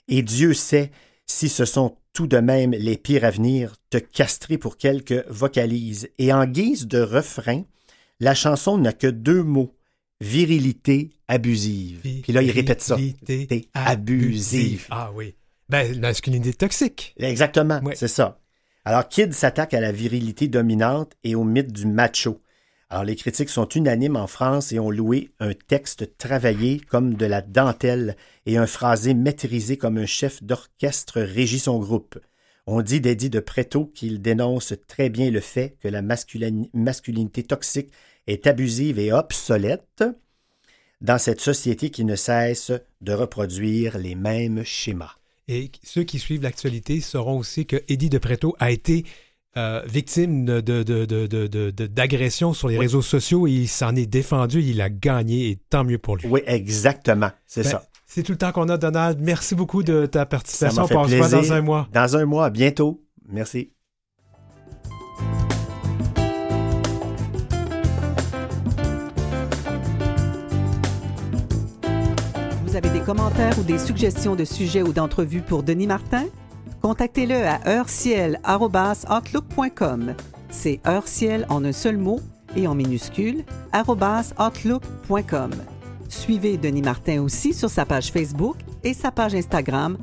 [0.07, 0.91] Et Dieu sait
[1.25, 6.09] si ce sont tout de même les pires à venir, te castrer pour quelques vocalises.
[6.17, 7.63] Et en guise de refrain,
[8.19, 9.73] la chanson n'a que deux mots.
[10.19, 11.99] Virilité abusive.
[12.01, 12.95] Puis là, il répète ça.
[12.95, 14.87] Virilité Virilité abusive.
[14.89, 15.35] Ah oui.
[15.69, 17.13] Ben, masculinité toxique.
[17.17, 18.39] Exactement, c'est ça.
[18.85, 22.41] Alors, Kid s'attaque à la virilité dominante et au mythe du macho.
[22.89, 27.25] Alors, les critiques sont unanimes en France et ont loué un texte travaillé comme de
[27.25, 28.15] la dentelle
[28.45, 32.17] et un phrasé maîtrisé comme un chef d'orchestre régit son groupe.
[32.65, 37.43] On dit d'Eddie de Preto qu'il dénonce très bien le fait que la masculini- masculinité
[37.43, 37.91] toxique
[38.25, 40.05] est abusive et obsolète
[41.01, 45.17] dans cette société qui ne cesse de reproduire les mêmes schémas.
[45.47, 49.05] Et ceux qui suivent l'actualité sauront aussi que Eddie de Preto a été
[49.55, 52.81] euh, victime de, de, de- d'agressions sur les Oui.
[52.81, 56.27] réseaux sociaux et il s'en est défendu, il a gagné et tant mieux pour lui.
[56.27, 57.31] Oui, exactement.
[57.47, 57.87] C'est Ben, ça.
[58.05, 59.19] C'est tout le temps qu'on a, Donald.
[59.21, 60.85] Merci beaucoup de ta participation.
[60.87, 61.87] fait On se voit dans un mois.
[61.93, 63.03] Dans un mois, à bientôt.
[63.29, 63.71] Merci.
[73.07, 76.25] Commentaires ou des suggestions de sujets ou d'entrevues pour Denis Martin?
[76.81, 80.13] Contactez-le à heurciel.outlook.com.
[80.49, 82.19] C'est heurciel en un seul mot
[82.57, 85.51] et en minuscule, outlook.com.
[86.09, 89.97] Suivez Denis Martin aussi sur sa page Facebook et sa page Instagram,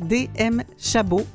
[0.00, 1.26] dmchabot.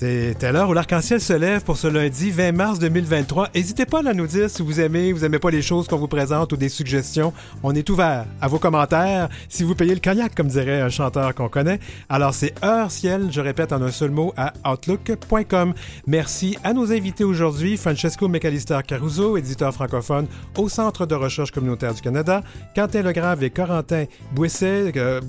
[0.00, 3.48] C'est l'heure où l'arc-en-ciel se lève pour ce lundi 20 mars 2023.
[3.52, 6.06] N'hésitez pas à nous dire si vous aimez, vous aimez pas les choses qu'on vous
[6.06, 7.32] présente ou des suggestions.
[7.64, 11.34] On est ouvert à vos commentaires si vous payez le cognac, comme dirait un chanteur
[11.34, 11.80] qu'on connaît.
[12.08, 15.74] Alors c'est heure ciel, je répète en un seul mot, à outlook.com.
[16.06, 21.92] Merci à nos invités aujourd'hui, Francesco McAllister Caruso, éditeur francophone au Centre de recherche communautaire
[21.92, 22.44] du Canada,
[22.76, 25.20] Quentin Legrave et Corentin Bouesset, euh,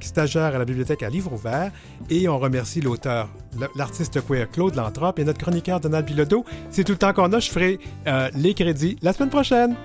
[0.00, 1.72] stagiaire à la bibliothèque à Livre ouvert.
[2.10, 3.30] Et on remercie l'auteur,
[3.76, 6.44] l'artiste queer Claude Lantrope et notre chroniqueur Donald Bilodeau.
[6.70, 7.40] C'est tout le temps qu'on a.
[7.40, 9.76] Je ferai euh, les crédits la semaine prochaine.